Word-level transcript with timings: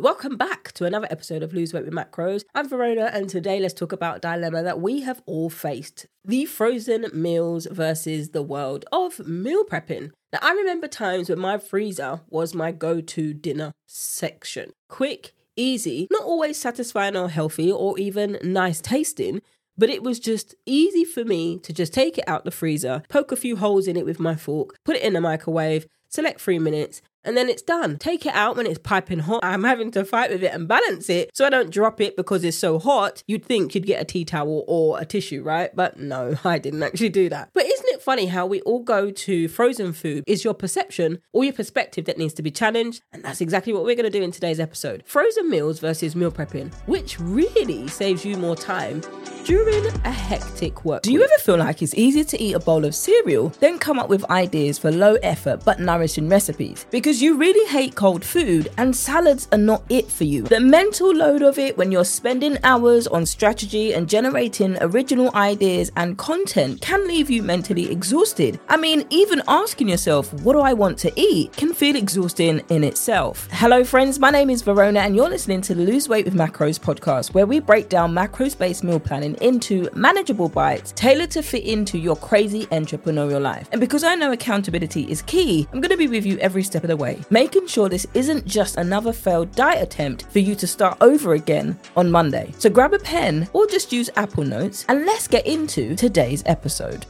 Welcome 0.00 0.36
back 0.36 0.70
to 0.74 0.84
another 0.84 1.08
episode 1.10 1.42
of 1.42 1.52
Lose 1.52 1.74
Weight 1.74 1.84
with 1.84 1.92
Macros. 1.92 2.44
I'm 2.54 2.68
Verona, 2.68 3.10
and 3.12 3.28
today 3.28 3.58
let's 3.58 3.74
talk 3.74 3.90
about 3.90 4.18
a 4.18 4.20
dilemma 4.20 4.62
that 4.62 4.80
we 4.80 5.00
have 5.00 5.20
all 5.26 5.50
faced 5.50 6.06
the 6.24 6.44
frozen 6.44 7.06
meals 7.12 7.66
versus 7.68 8.30
the 8.30 8.42
world 8.42 8.84
of 8.92 9.26
meal 9.26 9.64
prepping. 9.64 10.12
Now, 10.32 10.38
I 10.40 10.52
remember 10.52 10.86
times 10.86 11.28
when 11.28 11.40
my 11.40 11.58
freezer 11.58 12.20
was 12.28 12.54
my 12.54 12.70
go 12.70 13.00
to 13.00 13.34
dinner 13.34 13.72
section. 13.88 14.70
Quick, 14.88 15.32
easy, 15.56 16.06
not 16.12 16.22
always 16.22 16.56
satisfying 16.58 17.16
or 17.16 17.28
healthy 17.28 17.72
or 17.72 17.98
even 17.98 18.38
nice 18.40 18.80
tasting, 18.80 19.42
but 19.76 19.90
it 19.90 20.04
was 20.04 20.20
just 20.20 20.54
easy 20.64 21.04
for 21.04 21.24
me 21.24 21.58
to 21.58 21.72
just 21.72 21.92
take 21.92 22.18
it 22.18 22.28
out 22.28 22.44
the 22.44 22.52
freezer, 22.52 23.02
poke 23.08 23.32
a 23.32 23.36
few 23.36 23.56
holes 23.56 23.88
in 23.88 23.96
it 23.96 24.04
with 24.04 24.20
my 24.20 24.36
fork, 24.36 24.76
put 24.84 24.94
it 24.94 25.02
in 25.02 25.14
the 25.14 25.20
microwave, 25.20 25.88
select 26.08 26.40
three 26.40 26.60
minutes, 26.60 27.02
and 27.28 27.36
then 27.36 27.50
it's 27.50 27.60
done. 27.60 27.98
Take 27.98 28.24
it 28.24 28.34
out 28.34 28.56
when 28.56 28.66
it's 28.66 28.78
piping 28.78 29.18
hot. 29.18 29.44
I'm 29.44 29.62
having 29.62 29.90
to 29.90 30.04
fight 30.04 30.30
with 30.30 30.42
it 30.42 30.54
and 30.54 30.66
balance 30.66 31.10
it 31.10 31.30
so 31.34 31.44
I 31.44 31.50
don't 31.50 31.70
drop 31.70 32.00
it 32.00 32.16
because 32.16 32.42
it's 32.42 32.56
so 32.56 32.78
hot. 32.78 33.22
You'd 33.26 33.44
think 33.44 33.74
you'd 33.74 33.86
get 33.86 34.00
a 34.00 34.04
tea 34.06 34.24
towel 34.24 34.64
or 34.66 34.98
a 34.98 35.04
tissue, 35.04 35.42
right? 35.42 35.70
But 35.76 35.98
no, 35.98 36.36
I 36.44 36.58
didn't 36.58 36.82
actually 36.82 37.10
do 37.10 37.28
that. 37.28 37.50
But 37.52 37.66
isn't 37.66 37.88
it 37.90 38.00
funny 38.00 38.26
how 38.26 38.46
we 38.46 38.62
all 38.62 38.82
go 38.82 39.10
to 39.10 39.46
frozen 39.48 39.92
food? 39.92 40.24
Is 40.26 40.42
your 40.42 40.54
perception 40.54 41.18
or 41.34 41.44
your 41.44 41.52
perspective 41.52 42.06
that 42.06 42.16
needs 42.16 42.32
to 42.34 42.42
be 42.42 42.50
challenged? 42.50 43.02
And 43.12 43.22
that's 43.22 43.42
exactly 43.42 43.74
what 43.74 43.84
we're 43.84 43.94
going 43.94 44.10
to 44.10 44.18
do 44.18 44.24
in 44.24 44.32
today's 44.32 44.58
episode. 44.58 45.02
Frozen 45.04 45.50
meals 45.50 45.80
versus 45.80 46.16
meal 46.16 46.32
prepping, 46.32 46.72
which 46.86 47.20
really 47.20 47.88
saves 47.88 48.24
you 48.24 48.38
more 48.38 48.56
time 48.56 49.02
during 49.48 49.86
a 50.04 50.10
hectic 50.10 50.84
work. 50.84 51.00
Do 51.00 51.10
you 51.10 51.22
ever 51.22 51.38
feel 51.40 51.56
like 51.56 51.80
it's 51.80 51.94
easier 51.94 52.22
to 52.22 52.38
eat 52.38 52.52
a 52.52 52.58
bowl 52.58 52.84
of 52.84 52.94
cereal 52.94 53.48
than 53.60 53.78
come 53.78 53.98
up 53.98 54.10
with 54.10 54.30
ideas 54.30 54.76
for 54.76 54.92
low 54.92 55.14
effort 55.22 55.64
but 55.64 55.80
nourishing 55.80 56.28
recipes? 56.28 56.84
Because 56.90 57.22
you 57.22 57.38
really 57.38 57.66
hate 57.70 57.94
cold 57.94 58.22
food 58.22 58.70
and 58.76 58.94
salads 58.94 59.48
are 59.50 59.56
not 59.56 59.82
it 59.88 60.06
for 60.10 60.24
you. 60.24 60.42
The 60.42 60.60
mental 60.60 61.14
load 61.14 61.40
of 61.40 61.58
it 61.58 61.78
when 61.78 61.90
you're 61.90 62.04
spending 62.04 62.58
hours 62.62 63.06
on 63.06 63.24
strategy 63.24 63.94
and 63.94 64.06
generating 64.06 64.76
original 64.82 65.34
ideas 65.34 65.90
and 65.96 66.18
content 66.18 66.82
can 66.82 67.08
leave 67.08 67.30
you 67.30 67.42
mentally 67.42 67.90
exhausted. 67.90 68.60
I 68.68 68.76
mean, 68.76 69.06
even 69.08 69.40
asking 69.48 69.88
yourself, 69.88 70.30
what 70.42 70.52
do 70.52 70.60
I 70.60 70.74
want 70.74 70.98
to 70.98 71.12
eat, 71.16 71.54
can 71.54 71.72
feel 71.72 71.96
exhausting 71.96 72.60
in 72.68 72.84
itself. 72.84 73.48
Hello, 73.50 73.82
friends, 73.82 74.18
my 74.18 74.30
name 74.30 74.50
is 74.50 74.60
Verona, 74.60 75.00
and 75.00 75.16
you're 75.16 75.30
listening 75.30 75.62
to 75.62 75.74
the 75.74 75.86
Lose 75.86 76.06
Weight 76.06 76.26
with 76.26 76.34
Macros 76.34 76.78
podcast, 76.78 77.32
where 77.32 77.46
we 77.46 77.60
break 77.60 77.88
down 77.88 78.12
macros 78.12 78.56
based 78.58 78.84
meal 78.84 79.00
planning 79.00 79.37
into 79.42 79.88
manageable 79.94 80.48
bites 80.48 80.92
tailored 80.92 81.30
to 81.32 81.42
fit 81.42 81.64
into 81.64 81.98
your 81.98 82.16
crazy 82.16 82.66
entrepreneurial 82.66 83.40
life. 83.40 83.68
And 83.72 83.80
because 83.80 84.04
I 84.04 84.14
know 84.14 84.32
accountability 84.32 85.10
is 85.10 85.22
key, 85.22 85.66
I'm 85.72 85.80
going 85.80 85.90
to 85.90 85.96
be 85.96 86.08
with 86.08 86.26
you 86.26 86.38
every 86.38 86.62
step 86.62 86.84
of 86.84 86.88
the 86.88 86.96
way, 86.96 87.20
making 87.30 87.66
sure 87.66 87.88
this 87.88 88.06
isn't 88.14 88.46
just 88.46 88.76
another 88.76 89.12
failed 89.12 89.52
diet 89.52 89.82
attempt 89.82 90.26
for 90.30 90.38
you 90.38 90.54
to 90.54 90.66
start 90.66 90.98
over 91.00 91.34
again 91.34 91.78
on 91.96 92.10
Monday. 92.10 92.52
So 92.58 92.70
grab 92.70 92.94
a 92.94 92.98
pen 92.98 93.48
or 93.52 93.66
just 93.66 93.92
use 93.92 94.10
Apple 94.16 94.44
Notes 94.44 94.84
and 94.88 95.06
let's 95.06 95.28
get 95.28 95.46
into 95.46 95.96
today's 95.96 96.42
episode. 96.46 97.06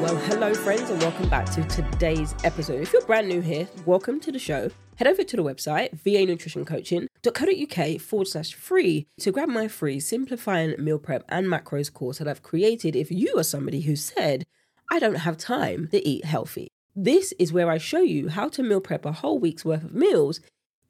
Well, 0.00 0.16
hello, 0.16 0.52
friends, 0.52 0.90
and 0.90 1.00
welcome 1.00 1.28
back 1.30 1.50
to 1.52 1.64
today's 1.64 2.34
episode. 2.44 2.82
If 2.82 2.92
you're 2.92 3.02
brand 3.02 3.28
new 3.28 3.40
here, 3.40 3.66
welcome 3.86 4.20
to 4.20 4.30
the 4.30 4.38
show. 4.38 4.70
Head 4.96 5.08
over 5.08 5.22
to 5.22 5.36
the 5.36 5.44
website, 5.44 6.00
vanutritioncoaching.co.uk 6.02 8.00
forward 8.00 8.28
slash 8.28 8.54
free 8.54 9.06
to 9.20 9.30
grab 9.30 9.50
my 9.50 9.68
free 9.68 10.00
Simplifying 10.00 10.74
Meal 10.82 10.98
Prep 10.98 11.22
and 11.28 11.46
Macros 11.46 11.92
course 11.92 12.16
that 12.18 12.26
I've 12.26 12.42
created 12.42 12.96
if 12.96 13.10
you 13.10 13.36
are 13.36 13.42
somebody 13.42 13.82
who 13.82 13.94
said, 13.94 14.46
I 14.90 14.98
don't 14.98 15.16
have 15.16 15.36
time 15.36 15.88
to 15.88 16.08
eat 16.08 16.24
healthy. 16.24 16.68
This 16.94 17.34
is 17.38 17.52
where 17.52 17.70
I 17.70 17.76
show 17.76 18.00
you 18.00 18.30
how 18.30 18.48
to 18.48 18.62
meal 18.62 18.80
prep 18.80 19.04
a 19.04 19.12
whole 19.12 19.38
week's 19.38 19.66
worth 19.66 19.84
of 19.84 19.94
meals 19.94 20.40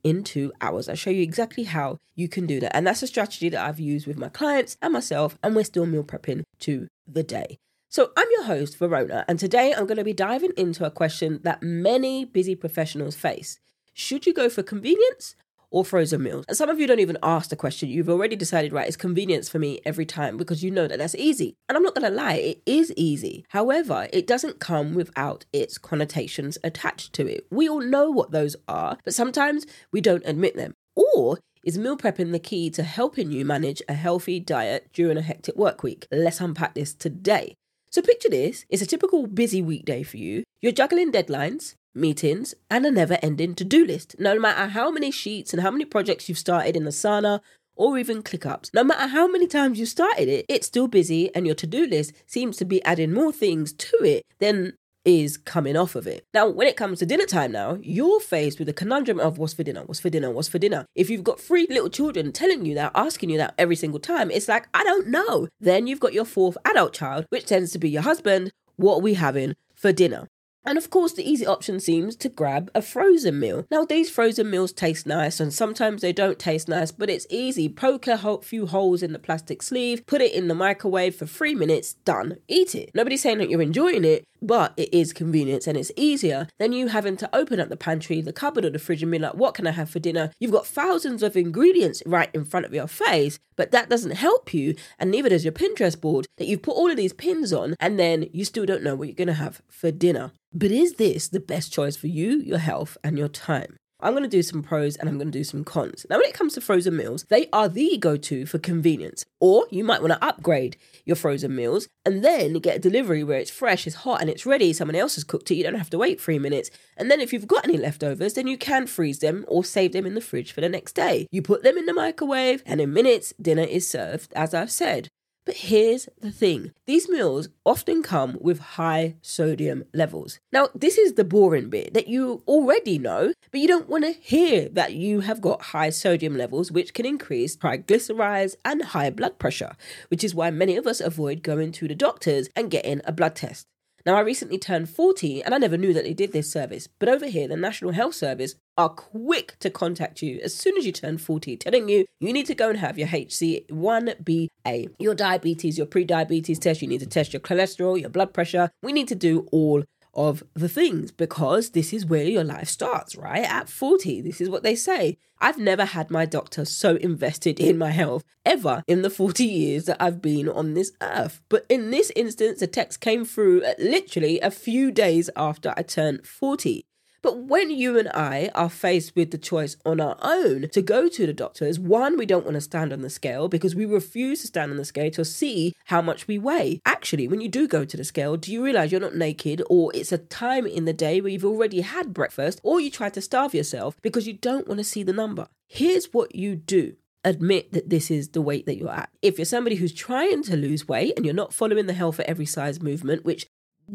in 0.05 0.23
two 0.23 0.53
hours. 0.61 0.89
I 0.89 0.95
show 0.95 1.11
you 1.11 1.23
exactly 1.23 1.65
how 1.65 1.99
you 2.15 2.29
can 2.29 2.47
do 2.47 2.61
that. 2.61 2.77
And 2.77 2.87
that's 2.87 3.03
a 3.03 3.09
strategy 3.09 3.49
that 3.49 3.67
I've 3.67 3.81
used 3.81 4.07
with 4.07 4.19
my 4.19 4.29
clients 4.29 4.77
and 4.81 4.93
myself, 4.93 5.37
and 5.43 5.57
we're 5.57 5.65
still 5.65 5.85
meal 5.85 6.05
prepping 6.05 6.45
to 6.61 6.87
the 7.09 7.25
day. 7.25 7.59
So, 7.89 8.13
I'm 8.17 8.29
your 8.31 8.45
host, 8.45 8.79
Verona, 8.79 9.25
and 9.27 9.39
today 9.41 9.73
I'm 9.73 9.87
going 9.87 9.97
to 9.97 10.05
be 10.05 10.13
diving 10.13 10.53
into 10.57 10.85
a 10.85 10.93
question 10.93 11.41
that 11.43 11.63
many 11.63 12.25
busy 12.25 12.55
professionals 12.55 13.17
face. 13.17 13.59
Should 13.99 14.27
you 14.27 14.35
go 14.35 14.51
for 14.51 14.63
convenience 14.63 15.37
or 15.71 15.83
frozen 15.83 16.23
meals? 16.23 16.45
And 16.49 16.57
some 16.57 16.69
of 16.69 16.79
you 16.79 16.87
don't 16.87 17.01
even 17.01 17.17
ask 17.23 17.49
the 17.49 17.57
question. 17.57 17.89
You've 17.89 18.11
already 18.11 18.37
decided, 18.37 18.71
right, 18.71 18.87
it's 18.87 18.95
convenience 18.95 19.49
for 19.49 19.59
me 19.59 19.81
every 19.87 20.05
time 20.05 20.37
because 20.37 20.63
you 20.63 20.71
know 20.71 20.87
that 20.87 20.99
that's 20.99 21.15
easy. 21.15 21.57
And 21.67 21.79
I'm 21.79 21.83
not 21.83 21.95
going 21.95 22.07
to 22.07 22.15
lie, 22.15 22.35
it 22.35 22.63
is 22.67 22.93
easy. 22.95 23.47
However, 23.49 24.07
it 24.13 24.27
doesn't 24.27 24.61
come 24.61 24.93
without 24.93 25.47
its 25.51 25.79
connotations 25.79 26.59
attached 26.63 27.15
to 27.15 27.27
it. 27.27 27.47
We 27.51 27.71
all 27.71 27.81
know 27.81 28.11
what 28.11 28.33
those 28.33 28.55
are, 28.69 28.99
but 29.03 29.15
sometimes 29.15 29.65
we 29.91 30.03
don't 30.03 30.27
admit 30.27 30.57
them. 30.57 30.75
Or 30.95 31.39
is 31.65 31.79
meal 31.79 31.97
prepping 31.97 32.33
the 32.33 32.39
key 32.39 32.69
to 32.73 32.83
helping 32.83 33.31
you 33.31 33.47
manage 33.47 33.81
a 33.89 33.95
healthy 33.95 34.41
diet 34.41 34.91
during 34.93 35.17
a 35.17 35.23
hectic 35.23 35.57
work 35.57 35.83
week? 35.83 36.07
Let's 36.13 36.43
unpack 36.43 36.75
this 36.75 36.93
today. 36.93 37.55
So 37.91 38.03
picture 38.03 38.29
this, 38.29 38.67
it's 38.69 38.83
a 38.83 38.87
typical 38.87 39.27
busy 39.27 39.63
weekday 39.63 40.03
for 40.03 40.19
you. 40.19 40.43
You're 40.61 40.73
juggling 40.73 41.13
deadlines, 41.13 41.77
meetings, 41.97 42.55
and 42.71 42.87
a 42.87 42.91
never-ending 42.91 43.55
to-do 43.55 43.85
list. 43.85 44.17
No 44.19 44.39
matter 44.39 44.69
how 44.69 44.91
many 44.91 45.11
sheets 45.11 45.53
and 45.53 45.63
how 45.63 45.71
many 45.71 45.85
projects 45.85 46.29
you've 46.29 46.39
started 46.39 46.77
in 46.77 46.85
Asana 46.85 47.41
or 47.75 47.99
even 47.99 48.23
ClickUps, 48.23 48.71
no 48.73 48.85
matter 48.85 49.09
how 49.09 49.27
many 49.27 49.47
times 49.47 49.79
you 49.79 49.87
started 49.87 50.29
it, 50.29 50.47
it's 50.49 50.67
still 50.67 50.89
busy 50.89 51.35
and 51.35 51.47
your 51.47 51.55
to-do 51.55 51.87
list 51.87 52.13
seems 52.27 52.57
to 52.59 52.65
be 52.65 52.83
adding 52.85 53.13
more 53.13 53.33
things 53.33 53.73
to 53.73 53.97
it 54.03 54.25
than 54.39 54.75
is 55.05 55.37
coming 55.37 55.77
off 55.77 55.95
of 55.95 56.07
it. 56.07 56.25
Now, 56.35 56.49
when 56.49 56.67
it 56.67 56.77
comes 56.77 56.99
to 56.99 57.07
dinner 57.07 57.27
time 57.27 57.53
now, 57.53 57.79
you're 57.81 58.19
faced 58.19 58.59
with 58.59 58.67
the 58.67 58.73
conundrum 58.73 59.21
of 59.21 59.39
what's 59.39 59.55
for 59.55 59.63
dinner, 59.63 59.85
what's 59.85 60.01
for 60.01 60.11
dinner, 60.11 60.33
what's 60.33 60.49
for 60.49 60.59
dinner. 60.59 60.85
If 60.97 61.09
you've 61.09 61.23
got 61.23 61.39
three 61.39 61.67
little 61.71 61.89
children 61.89 62.33
telling 62.33 62.67
you 62.67 62.75
that, 62.75 62.91
asking 62.93 63.31
you 63.31 63.39
that 63.39 63.55
every 63.57 63.77
single 63.77 64.01
time, 64.01 64.33
it's 64.33 64.49
like, 64.49 64.67
I 64.75 64.83
don't 64.83 65.07
know. 65.07 65.47
Then 65.61 65.87
you've 65.87 66.01
got 66.01 66.13
your 66.13 66.25
fourth 66.25 66.59
adult 66.65 66.93
child, 66.93 67.27
which 67.29 67.47
tends 67.47 67.71
to 67.71 67.79
be 67.79 67.89
your 67.89 68.03
husband. 68.03 68.51
What 68.75 68.97
are 68.97 69.01
we 69.01 69.15
having 69.15 69.55
for 69.77 69.93
dinner? 69.93 70.27
And 70.67 70.77
of 70.77 70.91
course, 70.91 71.13
the 71.13 71.29
easy 71.29 71.47
option 71.47 71.79
seems 71.79 72.17
to 72.17 72.29
grab 72.29 72.71
a 72.75 72.83
frozen 72.83 73.39
meal. 73.39 73.65
Now, 73.71 73.85
these 73.85 74.11
frozen 74.11 74.51
meals 74.51 74.73
taste 74.73 75.07
nice 75.07 75.39
and 75.39 75.55
sometimes 75.55 76.03
they 76.03 76.13
don't 76.13 76.39
taste 76.39 76.69
nice, 76.69 76.91
but 76.91 77.09
it's 77.09 77.27
easy. 77.31 77.69
Poke 77.69 78.09
a 78.09 78.39
few 78.43 78.67
holes 78.67 79.03
in 79.03 79.13
the 79.13 79.19
plastic 79.21 79.63
sleeve, 79.63 80.05
put 80.07 80.21
it 80.21 80.33
in 80.33 80.49
the 80.49 80.55
microwave 80.55 81.15
for 81.15 81.27
three 81.27 81.55
minutes, 81.55 81.95
done. 82.05 82.39
Eat 82.49 82.75
it. 82.75 82.91
Nobody's 82.95 83.23
saying 83.23 83.39
that 83.39 83.49
you're 83.49 83.63
enjoying 83.63 84.05
it, 84.05 84.25
but 84.47 84.73
it 84.77 84.93
is 84.93 85.13
convenience 85.13 85.67
and 85.67 85.77
it's 85.77 85.93
easier 85.97 86.49
than 86.59 86.73
you 86.73 86.89
having 86.89 87.17
to 87.19 87.37
open 87.37 87.61
up 87.61 87.69
the 87.69 87.77
pantry, 87.77 88.21
the 88.21 88.33
cupboard, 88.33 88.65
or 88.65 88.71
the 88.71 88.79
fridge 88.79 89.03
and 89.03 89.13
be 89.13 89.19
like, 89.19 89.35
what 89.35 89.55
can 89.55 89.67
I 89.67 89.73
have 89.73 89.91
for 89.91 89.99
dinner? 89.99 90.31
You've 90.39 90.53
got 90.53 90.67
thousands 90.67 91.23
of 91.23 91.37
ingredients 91.37 92.03
right 92.07 92.31
in 92.33 92.45
front 92.45 92.67
of 92.67 92.75
your 92.75 92.87
face, 92.87 93.39
but 93.57 93.71
that 93.73 93.91
doesn't 93.91 94.13
help 94.13 94.55
you, 94.55 94.75
and 94.99 95.11
neither 95.11 95.29
does 95.29 95.45
your 95.45 95.53
Pinterest 95.53 96.01
board 96.01 96.27
that 96.39 96.47
you've 96.47 96.63
put 96.63 96.77
all 96.77 96.91
of 96.91 96.97
these 96.97 97.13
pins 97.13 97.53
on 97.53 97.75
and 97.81 97.99
then 97.99 98.29
you 98.33 98.45
still 98.45 98.67
don't 98.67 98.83
know 98.83 98.95
what 98.95 99.09
you're 99.09 99.15
gonna 99.15 99.35
have 99.35 99.63
for 99.69 99.91
dinner. 99.91 100.33
But 100.53 100.71
is 100.71 100.95
this 100.95 101.29
the 101.29 101.41
best 101.41 101.73
choice 101.73 101.97
for 101.97 102.07
you, 102.07 102.39
your 102.39 102.59
health, 102.59 102.97
and 103.03 103.19
your 103.19 103.29
time? 103.29 103.77
I'm 104.01 104.13
going 104.13 104.25
to 104.25 104.29
do 104.29 104.43
some 104.43 104.63
pros 104.63 104.97
and 104.97 105.09
I'm 105.09 105.17
going 105.17 105.31
to 105.31 105.39
do 105.39 105.45
some 105.45 105.65
cons. 105.65 106.05
Now, 106.11 106.17
when 106.17 106.27
it 106.27 106.35
comes 106.35 106.55
to 106.55 106.61
frozen 106.61 106.97
meals, 106.97 107.25
they 107.25 107.49
are 107.53 107.69
the 107.69 107.97
go 107.97 108.17
to 108.19 108.45
for 108.45 108.59
convenience. 108.59 109.25
Or 109.41 109.67
you 109.71 109.85
might 109.85 110.03
want 110.03 110.13
to 110.13 110.25
upgrade 110.25 110.77
your 111.07 111.17
frozen 111.17 111.57
meals 111.57 111.89
and 112.05 112.23
then 112.23 112.55
get 112.55 112.77
a 112.77 112.81
delivery 112.81 113.25
where 113.25 113.39
it's 113.39 113.51
fresh, 113.51 113.87
it's 113.87 113.97
hot, 113.97 114.21
and 114.21 114.29
it's 114.29 114.45
ready. 114.45 114.73
Someone 114.73 114.97
else 114.97 115.15
has 115.15 115.25
cooked 115.25 115.51
it. 115.51 115.55
You 115.55 115.65
don't 115.65 115.77
have 115.77 115.91
to 115.91 115.99
wait 115.99 116.21
three 116.21 116.39
minutes. 116.39 116.71
And 116.97 117.11
then 117.11 117.21
if 117.21 117.33
you've 117.33 117.47
got 117.47 117.65
any 117.65 117.79
leftovers, 117.79 118.35
then 118.35 118.47
you 118.47 118.59
can 118.59 118.87
freeze 118.87 119.21
them 119.21 119.45
or 119.49 119.65
save 119.65 119.93
them 119.93 120.07
in 120.07 120.15
the 120.15 120.21
fridge 120.21 120.53
for 120.53 120.61
the 120.61 120.69
next 120.69 120.93
day. 120.93 121.27
You 121.31 121.41
put 121.41 121.63
them 121.63 121.79
in 121.79 121.87
the 121.87 121.95
microwave, 121.95 122.63
and 122.67 122.81
in 122.81 122.93
minutes, 122.93 123.33
dinner 123.41 123.63
is 123.63 123.89
served, 123.89 124.33
as 124.35 124.53
I've 124.53 124.71
said. 124.71 125.09
But 125.47 125.55
here's 125.55 126.09
the 126.21 126.33
thing 126.33 126.73
these 126.87 127.09
meals 127.09 127.49
often 127.65 128.03
come 128.03 128.37
with 128.41 128.59
high 128.59 129.15
sodium 129.23 129.85
levels. 129.95 130.41
Now, 130.53 130.69
this 130.75 130.99
is 130.99 131.15
the 131.15 131.25
boring 131.25 131.71
bit 131.71 131.95
that 131.95 132.09
you 132.09 132.43
already 132.49 132.99
know, 132.99 133.33
but 133.53 133.61
you 133.61 133.69
don't 133.69 133.89
want 133.89 134.05
to 134.05 134.11
hear 134.11 134.69
that 134.71 134.95
you 134.95 135.21
have 135.21 135.41
got 135.41 135.63
high 135.67 135.91
sodium 135.91 136.37
levels, 136.37 136.73
which 136.73 136.93
can 136.93 137.07
increase 137.07 137.57
triglycerides 137.57 138.57
and 138.65 138.83
high 138.87 139.11
blood 139.11 139.39
pressure, 139.39 139.77
which 140.09 140.25
is 140.25 140.35
why 140.35 140.51
many 140.51 140.77
of 140.77 140.87
us 140.87 141.01
avoid 141.01 141.45
going 141.45 141.71
to 141.73 141.87
the 141.87 141.95
doctors 141.95 142.49
and 142.57 142.69
getting 142.69 143.01
a 143.05 143.13
blood 143.13 143.37
test. 143.37 143.69
Now, 144.05 144.17
I 144.17 144.21
recently 144.21 144.59
turned 144.59 144.89
40 144.89 145.43
and 145.45 145.55
I 145.55 145.59
never 145.59 145.77
knew 145.77 145.93
that 145.93 146.05
they 146.05 146.15
did 146.15 146.33
this 146.33 146.51
service, 146.51 146.89
but 146.99 147.09
over 147.09 147.27
here, 147.27 147.47
the 147.47 147.57
National 147.57 147.93
Health 147.93 148.15
Service 148.15 148.57
are 148.77 148.89
quick 148.89 149.57
to 149.61 149.71
contact 149.71 150.23
you 150.23 150.41
as 150.43 150.55
soon 150.55 150.77
as 150.77 150.87
you 150.87 150.93
turn 150.93 151.19
40, 151.19 151.57
telling 151.57 151.89
you 151.89 152.05
you 152.21 152.33
need 152.33 152.47
to 152.47 152.55
go 152.55 152.71
and 152.71 152.79
have 152.79 152.99
your 152.99 153.09
HC1BA, 153.09 154.95
your 154.99 155.15
diabetes, 155.15 155.79
your 155.79 155.87
pre 155.87 156.05
diabetes 156.05 156.59
test. 156.59 156.83
You 156.83 156.89
need 156.89 157.01
to 157.01 157.07
test 157.07 157.33
your 157.33 157.41
cholesterol, 157.41 158.01
your 158.01 158.11
blood 158.11 158.35
pressure. 158.35 158.71
We 158.83 158.93
need 158.93 159.09
to 159.09 159.15
do 159.15 159.49
all 159.53 159.85
of 160.17 160.43
the 160.55 160.69
things 160.69 161.13
because 161.13 161.71
this 161.71 161.93
is 161.93 162.07
where 162.07 162.25
your 162.25 162.43
life 162.43 162.69
starts, 162.69 163.17
right? 163.17 163.45
At 163.45 163.69
40, 163.69 164.23
this 164.23 164.41
is 164.41 164.49
what 164.49 164.63
they 164.63 164.75
say. 164.75 165.19
I've 165.39 165.59
never 165.59 165.85
had 165.85 166.11
my 166.11 166.25
doctor 166.25 166.65
so 166.65 166.97
invested 166.97 167.61
in 167.61 167.77
my 167.77 167.91
health 167.91 168.25
ever 168.45 168.83
in 168.87 169.03
the 169.03 169.11
40 169.11 169.45
years 169.45 169.85
that 169.85 169.99
I've 170.01 170.23
been 170.23 170.49
on 170.49 170.73
this 170.73 170.93
earth. 171.03 171.43
But 171.51 171.67
in 171.69 171.91
this 171.91 172.11
instance, 172.17 172.61
the 172.61 172.67
text 172.67 173.01
came 173.01 173.27
through 173.27 173.63
literally 173.79 174.41
a 174.41 174.51
few 174.51 174.91
days 174.91 175.29
after 175.37 175.75
I 175.77 175.83
turned 175.83 176.27
40. 176.27 176.87
But 177.23 177.39
when 177.39 177.71
you 177.71 177.99
and 177.99 178.09
I 178.09 178.51
are 178.55 178.71
faced 178.71 179.17
with 179.17 179.31
the 179.31 179.39
choice 179.39 179.77
on 179.85 180.01
our 180.01 180.17
own 180.23 180.69
to 180.71 180.83
go 180.83 181.09
to 181.09 181.27
the 181.27 181.33
doctors, 181.33 181.79
one, 181.79 182.17
we 182.17 182.27
don't 182.27 182.45
want 182.45 182.55
to 182.55 182.61
stand 182.61 182.93
on 182.93 183.01
the 183.01 183.11
scale 183.11 183.49
because 183.49 183.75
we 183.75 183.87
refuse 183.87 184.43
to 184.43 184.47
stand 184.47 184.71
on 184.71 184.77
the 184.77 184.85
scale 184.85 185.11
to 185.13 185.25
see 185.25 185.75
how 185.87 186.01
much 186.03 186.29
we 186.29 186.39
weigh. 186.39 186.81
Actually, 186.85 187.29
when 187.29 187.41
you 187.41 187.49
do 187.49 187.67
go 187.67 187.85
to 187.85 187.97
the 187.97 188.05
scale, 188.05 188.37
do 188.37 188.53
you 188.53 188.63
realize 188.65 188.93
you're 188.93 189.01
not 189.01 189.17
naked 189.17 189.63
or 189.69 189.91
it's 189.95 190.13
a 190.13 190.19
time 190.19 190.67
in 190.67 190.85
the 190.85 190.93
day 190.93 191.21
where 191.21 191.31
you've 191.31 191.45
already 191.45 191.81
had 191.81 192.15
breakfast 192.15 192.61
or 192.63 192.81
you 192.81 192.91
try 192.91 193.09
to 193.09 193.21
starve 193.21 193.55
yourself 193.55 193.97
because 194.03 194.27
you 194.27 194.35
don't 194.35 194.69
want 194.69 194.79
to 194.79 194.85
see 194.85 195.03
the 195.03 195.13
number? 195.13 195.49
Here's 195.67 196.13
what 196.13 196.35
you 196.35 196.57
do 196.57 196.97
admit 197.25 197.73
that 197.73 197.91
this 197.91 198.09
is 198.09 198.29
the 198.29 198.41
weight 198.41 198.67
that 198.67 198.77
you're 198.77 198.89
at. 198.89 199.11
If 199.21 199.37
you're 199.37 199.45
somebody 199.45 199.77
who's 199.77 199.93
trying 199.93 200.45
to 200.45 200.57
lose 200.57 200.87
weight 200.87 201.15
and 201.17 201.27
you're 201.27 201.35
not 201.35 201.53
following 201.53 201.87
the 201.87 201.93
health 201.93 202.17
for 202.17 202.23
every 202.23 202.47
size 202.47 202.81
movement, 202.81 203.25
which 203.25 203.47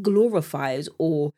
glorifies 0.02 0.90
or 0.98 1.32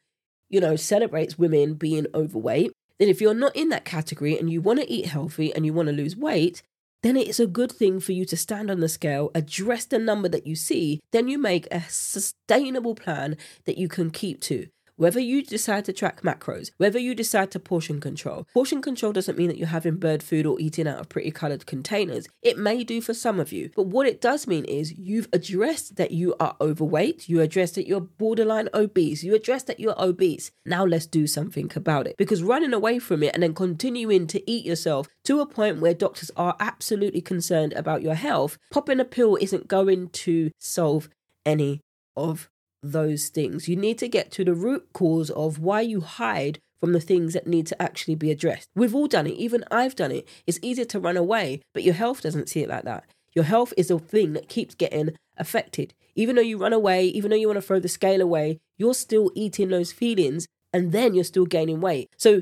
you 0.53 0.61
know, 0.61 0.75
celebrates 0.75 1.39
women 1.39 1.73
being 1.73 2.05
overweight, 2.13 2.71
then 2.99 3.09
if 3.09 3.19
you're 3.19 3.33
not 3.33 3.55
in 3.55 3.69
that 3.69 3.85
category 3.85 4.37
and 4.37 4.51
you 4.51 4.61
want 4.61 4.79
to 4.79 4.89
eat 4.89 5.07
healthy 5.07 5.53
and 5.53 5.65
you 5.65 5.73
want 5.73 5.87
to 5.87 5.93
lose 5.93 6.15
weight, 6.15 6.61
then 7.01 7.17
it's 7.17 7.39
a 7.39 7.47
good 7.47 7.71
thing 7.71 7.99
for 7.99 8.11
you 8.11 8.23
to 8.23 8.37
stand 8.37 8.69
on 8.69 8.79
the 8.79 8.87
scale, 8.87 9.31
address 9.33 9.85
the 9.85 9.97
number 9.97 10.29
that 10.29 10.45
you 10.45 10.55
see, 10.55 10.99
then 11.11 11.27
you 11.27 11.39
make 11.39 11.67
a 11.71 11.81
sustainable 11.89 12.93
plan 12.93 13.35
that 13.65 13.79
you 13.79 13.87
can 13.87 14.11
keep 14.11 14.39
to. 14.41 14.67
Whether 15.03 15.19
you 15.19 15.43
decide 15.43 15.83
to 15.83 15.91
track 15.91 16.21
macros, 16.21 16.71
whether 16.77 16.97
you 16.97 17.13
decide 17.13 17.51
to 17.51 17.59
portion 17.59 17.99
control, 17.99 18.47
portion 18.53 18.81
control 18.81 19.11
doesn't 19.11 19.37
mean 19.37 19.49
that 19.49 19.57
you're 19.57 19.67
having 19.67 19.97
bird 19.97 20.23
food 20.23 20.45
or 20.45 20.57
eating 20.61 20.87
out 20.87 20.97
of 20.97 21.09
pretty 21.09 21.29
colored 21.29 21.65
containers. 21.65 22.29
It 22.41 22.57
may 22.57 22.85
do 22.85 23.01
for 23.01 23.13
some 23.13 23.37
of 23.37 23.51
you, 23.51 23.69
but 23.75 23.87
what 23.87 24.07
it 24.07 24.21
does 24.21 24.47
mean 24.47 24.63
is 24.63 24.97
you've 24.97 25.27
addressed 25.33 25.97
that 25.97 26.11
you 26.11 26.35
are 26.39 26.55
overweight, 26.61 27.27
you 27.27 27.41
addressed 27.41 27.75
that 27.75 27.85
you're 27.85 27.99
borderline 27.99 28.69
obese, 28.73 29.25
you 29.25 29.35
addressed 29.35 29.67
that 29.67 29.81
you're 29.81 30.01
obese. 30.01 30.51
Now 30.65 30.85
let's 30.85 31.05
do 31.05 31.27
something 31.27 31.69
about 31.75 32.07
it 32.07 32.15
because 32.15 32.41
running 32.41 32.71
away 32.71 32.97
from 32.97 33.23
it 33.23 33.33
and 33.33 33.43
then 33.43 33.53
continuing 33.53 34.25
to 34.27 34.49
eat 34.49 34.65
yourself 34.65 35.09
to 35.25 35.41
a 35.41 35.45
point 35.45 35.81
where 35.81 35.93
doctors 35.93 36.31
are 36.37 36.55
absolutely 36.61 37.19
concerned 37.19 37.73
about 37.73 38.03
your 38.03 38.15
health, 38.15 38.57
popping 38.71 39.01
a 39.01 39.03
pill 39.03 39.37
isn't 39.41 39.67
going 39.67 40.07
to 40.11 40.51
solve 40.59 41.09
any 41.45 41.81
of 42.15 42.49
those 42.83 43.29
things. 43.29 43.67
You 43.67 43.75
need 43.75 43.97
to 43.99 44.07
get 44.07 44.31
to 44.33 44.43
the 44.43 44.53
root 44.53 44.87
cause 44.93 45.29
of 45.31 45.59
why 45.59 45.81
you 45.81 46.01
hide 46.01 46.59
from 46.79 46.91
the 46.91 46.99
things 46.99 47.33
that 47.33 47.47
need 47.47 47.65
to 47.67 47.81
actually 47.81 48.15
be 48.15 48.29
addressed. 48.29 48.67
We've 48.75 48.93
all 48.93 49.07
done 49.07 49.25
it, 49.25 49.35
even 49.35 49.63
I've 49.71 49.95
done 49.95 50.11
it. 50.11 50.27
It's 50.45 50.59
easier 50.61 50.85
to 50.85 50.99
run 50.99 51.15
away, 51.15 51.61
but 51.73 51.83
your 51.83 51.93
health 51.93 52.21
doesn't 52.21 52.49
see 52.49 52.61
it 52.61 52.69
like 52.69 52.83
that. 52.83 53.05
Your 53.33 53.45
health 53.45 53.73
is 53.77 53.89
a 53.89 53.97
thing 53.97 54.33
that 54.33 54.49
keeps 54.49 54.75
getting 54.75 55.11
affected. 55.37 55.93
Even 56.15 56.35
though 56.35 56.41
you 56.41 56.57
run 56.57 56.73
away, 56.73 57.05
even 57.05 57.31
though 57.31 57.37
you 57.37 57.47
want 57.47 57.57
to 57.57 57.61
throw 57.61 57.79
the 57.79 57.87
scale 57.87 58.21
away, 58.21 58.59
you're 58.77 58.93
still 58.93 59.31
eating 59.33 59.69
those 59.69 59.91
feelings 59.91 60.45
and 60.71 60.91
then 60.91 61.13
you're 61.13 61.23
still 61.23 61.45
gaining 61.45 61.81
weight. 61.81 62.09
So 62.17 62.41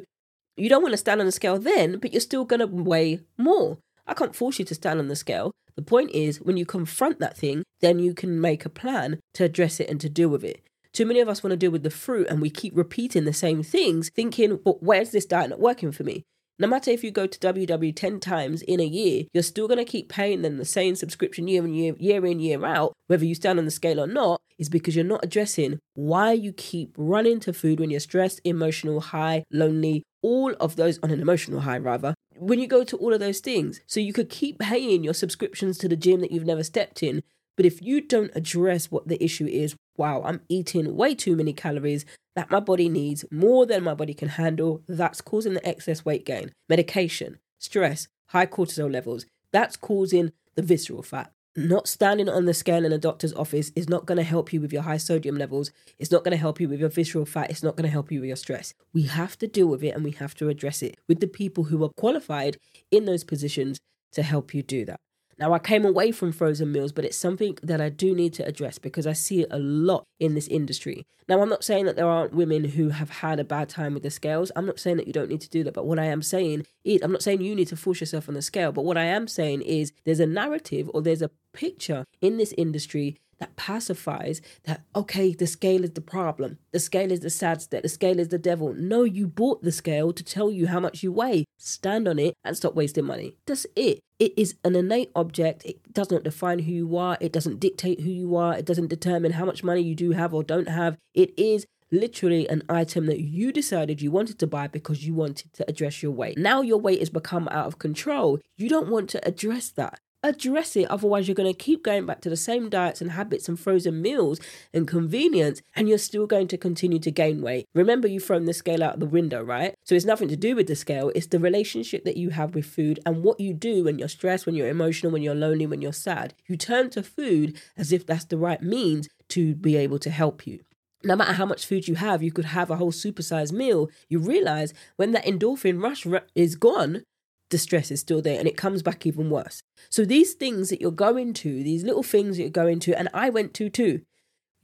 you 0.57 0.69
don't 0.69 0.81
want 0.81 0.93
to 0.93 0.97
stand 0.97 1.21
on 1.21 1.27
the 1.27 1.31
scale 1.31 1.59
then, 1.59 1.99
but 1.99 2.11
you're 2.11 2.19
still 2.19 2.45
going 2.45 2.59
to 2.59 2.67
weigh 2.67 3.21
more. 3.37 3.77
I 4.07 4.13
can't 4.13 4.35
force 4.35 4.59
you 4.59 4.65
to 4.65 4.75
stand 4.75 4.99
on 4.99 5.07
the 5.07 5.15
scale. 5.15 5.51
The 5.75 5.81
point 5.81 6.11
is, 6.11 6.41
when 6.41 6.57
you 6.57 6.65
confront 6.65 7.19
that 7.19 7.37
thing, 7.37 7.63
then 7.81 7.99
you 7.99 8.13
can 8.13 8.39
make 8.39 8.65
a 8.65 8.69
plan 8.69 9.19
to 9.33 9.43
address 9.43 9.79
it 9.79 9.89
and 9.89 9.99
to 10.01 10.09
deal 10.09 10.29
with 10.29 10.43
it. 10.43 10.61
Too 10.93 11.05
many 11.05 11.21
of 11.21 11.29
us 11.29 11.41
want 11.41 11.51
to 11.51 11.57
deal 11.57 11.71
with 11.71 11.83
the 11.83 11.89
fruit 11.89 12.27
and 12.29 12.41
we 12.41 12.49
keep 12.49 12.75
repeating 12.75 13.23
the 13.23 13.33
same 13.33 13.63
things, 13.63 14.09
thinking, 14.09 14.59
but 14.63 14.83
where's 14.83 15.11
this 15.11 15.25
diet 15.25 15.49
not 15.49 15.59
working 15.59 15.91
for 15.91 16.03
me? 16.03 16.23
No 16.59 16.67
matter 16.67 16.91
if 16.91 17.03
you 17.03 17.09
go 17.09 17.25
to 17.25 17.39
WW 17.39 17.95
10 17.95 18.19
times 18.19 18.61
in 18.61 18.79
a 18.79 18.85
year, 18.85 19.23
you're 19.33 19.41
still 19.41 19.67
going 19.67 19.79
to 19.79 19.85
keep 19.85 20.09
paying 20.09 20.43
them 20.43 20.57
the 20.57 20.65
same 20.65 20.95
subscription 20.95 21.47
year 21.47 21.63
in 21.65 21.73
year, 21.73 21.95
year 21.97 22.23
in, 22.25 22.39
year 22.39 22.63
out, 22.63 22.93
whether 23.07 23.25
you 23.25 23.33
stand 23.33 23.57
on 23.57 23.65
the 23.65 23.71
scale 23.71 23.99
or 23.99 24.05
not, 24.05 24.41
is 24.59 24.69
because 24.69 24.95
you're 24.95 25.03
not 25.03 25.23
addressing 25.23 25.79
why 25.95 26.33
you 26.33 26.53
keep 26.53 26.93
running 26.97 27.39
to 27.39 27.53
food 27.53 27.79
when 27.79 27.89
you're 27.89 27.99
stressed, 27.99 28.41
emotional, 28.43 28.99
high, 28.99 29.43
lonely, 29.51 30.03
all 30.21 30.53
of 30.59 30.75
those 30.75 30.99
on 31.01 31.11
an 31.11 31.21
emotional 31.21 31.61
high 31.61 31.77
rather 31.77 32.13
when 32.37 32.59
you 32.59 32.67
go 32.67 32.83
to 32.83 32.97
all 32.97 33.13
of 33.13 33.19
those 33.19 33.39
things. 33.39 33.81
So 33.85 33.99
you 33.99 34.13
could 34.13 34.29
keep 34.29 34.59
paying 34.59 35.03
your 35.03 35.13
subscriptions 35.13 35.77
to 35.79 35.87
the 35.87 35.95
gym 35.95 36.21
that 36.21 36.31
you've 36.31 36.45
never 36.45 36.63
stepped 36.63 37.03
in 37.03 37.23
but 37.57 37.65
if 37.65 37.81
you 37.81 38.01
don't 38.01 38.31
address 38.33 38.89
what 38.89 39.07
the 39.07 39.21
issue 39.23 39.45
is 39.45 39.75
wow 39.97 40.23
i'm 40.23 40.41
eating 40.47 40.95
way 40.95 41.13
too 41.13 41.35
many 41.35 41.53
calories 41.53 42.05
that 42.35 42.51
my 42.51 42.59
body 42.59 42.89
needs 42.89 43.25
more 43.31 43.65
than 43.65 43.83
my 43.83 43.93
body 43.93 44.13
can 44.13 44.29
handle 44.29 44.81
that's 44.87 45.21
causing 45.21 45.53
the 45.53 45.67
excess 45.67 46.05
weight 46.05 46.25
gain. 46.25 46.51
Medication 46.69 47.39
stress 47.59 48.07
high 48.27 48.45
cortisol 48.45 48.91
levels 48.91 49.25
that's 49.51 49.75
causing 49.75 50.31
the 50.55 50.61
visceral 50.61 51.03
fat 51.03 51.31
not 51.55 51.87
standing 51.87 52.29
on 52.29 52.45
the 52.45 52.53
scale 52.53 52.85
in 52.85 52.93
a 52.93 52.97
doctor's 52.97 53.33
office 53.33 53.71
is 53.75 53.89
not 53.89 54.05
going 54.05 54.17
to 54.17 54.23
help 54.23 54.53
you 54.53 54.61
with 54.61 54.71
your 54.71 54.83
high 54.83 54.97
sodium 54.97 55.37
levels. 55.37 55.71
It's 55.99 56.11
not 56.11 56.23
going 56.23 56.31
to 56.31 56.37
help 56.37 56.61
you 56.61 56.69
with 56.69 56.79
your 56.79 56.89
visceral 56.89 57.25
fat. 57.25 57.49
It's 57.49 57.63
not 57.63 57.75
going 57.75 57.85
to 57.85 57.91
help 57.91 58.11
you 58.11 58.21
with 58.21 58.27
your 58.27 58.37
stress. 58.37 58.73
We 58.93 59.03
have 59.03 59.37
to 59.39 59.47
deal 59.47 59.67
with 59.67 59.83
it 59.83 59.93
and 59.95 60.03
we 60.03 60.11
have 60.11 60.35
to 60.35 60.49
address 60.49 60.81
it 60.81 60.97
with 61.07 61.19
the 61.19 61.27
people 61.27 61.65
who 61.65 61.83
are 61.83 61.89
qualified 61.89 62.57
in 62.89 63.05
those 63.05 63.23
positions 63.23 63.79
to 64.13 64.23
help 64.23 64.53
you 64.53 64.63
do 64.63 64.85
that. 64.85 64.99
Now, 65.41 65.53
I 65.53 65.59
came 65.59 65.85
away 65.85 66.11
from 66.11 66.31
frozen 66.31 66.71
meals, 66.71 66.91
but 66.91 67.03
it's 67.03 67.17
something 67.17 67.57
that 67.63 67.81
I 67.81 67.89
do 67.89 68.13
need 68.13 68.31
to 68.33 68.45
address 68.45 68.77
because 68.77 69.07
I 69.07 69.13
see 69.13 69.41
it 69.41 69.47
a 69.49 69.57
lot 69.57 70.05
in 70.19 70.35
this 70.35 70.47
industry. 70.47 71.07
Now, 71.27 71.41
I'm 71.41 71.49
not 71.49 71.63
saying 71.63 71.85
that 71.85 71.95
there 71.95 72.07
aren't 72.07 72.35
women 72.35 72.63
who 72.63 72.89
have 72.89 73.09
had 73.09 73.39
a 73.39 73.43
bad 73.43 73.67
time 73.67 73.95
with 73.95 74.03
the 74.03 74.11
scales. 74.11 74.51
I'm 74.55 74.67
not 74.67 74.79
saying 74.79 74.97
that 74.97 75.07
you 75.07 75.13
don't 75.13 75.29
need 75.29 75.41
to 75.41 75.49
do 75.49 75.63
that. 75.63 75.73
But 75.73 75.87
what 75.87 75.97
I 75.97 76.05
am 76.05 76.21
saying 76.21 76.67
is, 76.83 77.01
I'm 77.01 77.11
not 77.11 77.23
saying 77.23 77.41
you 77.41 77.55
need 77.55 77.69
to 77.69 77.75
force 77.75 78.01
yourself 78.01 78.29
on 78.29 78.35
the 78.35 78.43
scale. 78.43 78.71
But 78.71 78.85
what 78.85 78.97
I 78.97 79.05
am 79.05 79.27
saying 79.27 79.63
is, 79.63 79.93
there's 80.05 80.19
a 80.19 80.27
narrative 80.27 80.91
or 80.93 81.01
there's 81.01 81.23
a 81.23 81.31
picture 81.53 82.05
in 82.21 82.37
this 82.37 82.53
industry 82.55 83.17
that 83.41 83.55
pacifies 83.55 84.39
that, 84.63 84.81
okay, 84.95 85.33
the 85.33 85.47
scale 85.47 85.83
is 85.83 85.91
the 85.91 86.01
problem. 86.01 86.59
The 86.71 86.79
scale 86.79 87.11
is 87.11 87.21
the 87.21 87.29
sad 87.31 87.61
state. 87.61 87.81
The 87.81 87.89
scale 87.89 88.19
is 88.19 88.29
the 88.29 88.37
devil. 88.37 88.73
No, 88.73 89.03
you 89.03 89.27
bought 89.27 89.63
the 89.63 89.71
scale 89.71 90.13
to 90.13 90.23
tell 90.23 90.51
you 90.51 90.67
how 90.67 90.79
much 90.79 91.01
you 91.01 91.11
weigh. 91.11 91.45
Stand 91.57 92.07
on 92.07 92.19
it 92.19 92.35
and 92.45 92.55
stop 92.55 92.75
wasting 92.75 93.05
money. 93.05 93.35
That's 93.47 93.65
it. 93.75 93.99
It 94.19 94.33
is 94.37 94.55
an 94.63 94.75
innate 94.75 95.11
object. 95.15 95.65
It 95.65 95.91
does 95.91 96.11
not 96.11 96.23
define 96.23 96.59
who 96.59 96.71
you 96.71 96.95
are. 96.95 97.17
It 97.19 97.33
doesn't 97.33 97.59
dictate 97.59 98.01
who 98.01 98.11
you 98.11 98.35
are. 98.35 98.55
It 98.55 98.65
doesn't 98.65 98.89
determine 98.89 99.31
how 99.33 99.45
much 99.45 99.63
money 99.63 99.81
you 99.81 99.95
do 99.95 100.11
have 100.11 100.35
or 100.35 100.43
don't 100.43 100.69
have. 100.69 100.97
It 101.15 101.33
is 101.37 101.65
literally 101.91 102.47
an 102.47 102.61
item 102.69 103.07
that 103.07 103.21
you 103.21 103.51
decided 103.51 104.03
you 104.03 104.11
wanted 104.11 104.37
to 104.37 104.47
buy 104.47 104.67
because 104.67 105.05
you 105.05 105.15
wanted 105.15 105.51
to 105.53 105.67
address 105.67 106.03
your 106.03 106.11
weight. 106.11 106.37
Now 106.37 106.61
your 106.61 106.77
weight 106.77 106.99
has 106.99 107.09
become 107.09 107.47
out 107.49 107.65
of 107.65 107.79
control. 107.79 108.39
You 108.55 108.69
don't 108.69 108.89
want 108.89 109.09
to 109.09 109.27
address 109.27 109.69
that 109.71 109.99
address 110.23 110.75
it. 110.75 110.89
Otherwise, 110.89 111.27
you're 111.27 111.35
going 111.35 111.51
to 111.51 111.57
keep 111.57 111.83
going 111.83 112.05
back 112.05 112.21
to 112.21 112.29
the 112.29 112.37
same 112.37 112.69
diets 112.69 113.01
and 113.01 113.11
habits 113.11 113.49
and 113.49 113.59
frozen 113.59 114.01
meals 114.01 114.39
and 114.73 114.87
convenience, 114.87 115.61
and 115.75 115.89
you're 115.89 115.97
still 115.97 116.27
going 116.27 116.47
to 116.49 116.57
continue 116.57 116.99
to 116.99 117.11
gain 117.11 117.41
weight. 117.41 117.67
Remember, 117.73 118.07
you've 118.07 118.23
thrown 118.23 118.45
the 118.45 118.53
scale 118.53 118.83
out 118.83 118.99
the 118.99 119.05
window, 119.05 119.43
right? 119.43 119.75
So 119.83 119.95
it's 119.95 120.05
nothing 120.05 120.27
to 120.29 120.35
do 120.35 120.55
with 120.55 120.67
the 120.67 120.75
scale, 120.75 121.11
it's 121.15 121.27
the 121.27 121.39
relationship 121.39 122.03
that 122.05 122.17
you 122.17 122.29
have 122.29 122.55
with 122.55 122.65
food 122.65 122.99
and 123.05 123.23
what 123.23 123.39
you 123.39 123.53
do 123.53 123.83
when 123.83 123.99
you're 123.99 124.07
stressed, 124.07 124.45
when 124.45 124.55
you're 124.55 124.67
emotional, 124.67 125.11
when 125.11 125.23
you're 125.23 125.35
lonely, 125.35 125.65
when 125.65 125.81
you're 125.81 125.93
sad. 125.93 126.33
You 126.47 126.57
turn 126.57 126.89
to 126.91 127.03
food 127.03 127.59
as 127.77 127.91
if 127.91 128.05
that's 128.05 128.25
the 128.25 128.37
right 128.37 128.61
means 128.61 129.09
to 129.29 129.55
be 129.55 129.77
able 129.77 129.99
to 129.99 130.09
help 130.09 130.45
you 130.45 130.59
no 131.03 131.15
matter 131.15 131.33
how 131.33 131.45
much 131.45 131.65
food 131.65 131.87
you 131.87 131.95
have, 131.95 132.21
you 132.21 132.31
could 132.31 132.45
have 132.45 132.69
a 132.69 132.75
whole 132.75 132.91
supersized 132.91 133.51
meal. 133.51 133.89
You 134.07 134.19
realize 134.19 134.73
when 134.97 135.11
that 135.11 135.25
endorphin 135.25 135.81
rush 135.81 136.05
is 136.35 136.55
gone, 136.55 137.03
the 137.51 137.57
stress 137.57 137.91
is 137.91 137.99
still 137.99 138.21
there 138.21 138.39
and 138.39 138.47
it 138.47 138.57
comes 138.57 138.81
back 138.81 139.05
even 139.05 139.29
worse. 139.29 139.61
So 139.89 140.03
these 140.03 140.33
things 140.33 140.69
that 140.69 140.81
you're 140.81 140.91
going 140.91 141.33
to, 141.33 141.63
these 141.63 141.83
little 141.83 142.03
things 142.03 142.37
that 142.37 142.43
you're 142.43 142.49
going 142.49 142.79
to, 142.81 142.97
and 142.97 143.09
I 143.13 143.29
went 143.29 143.53
to 143.55 143.69
too. 143.69 144.01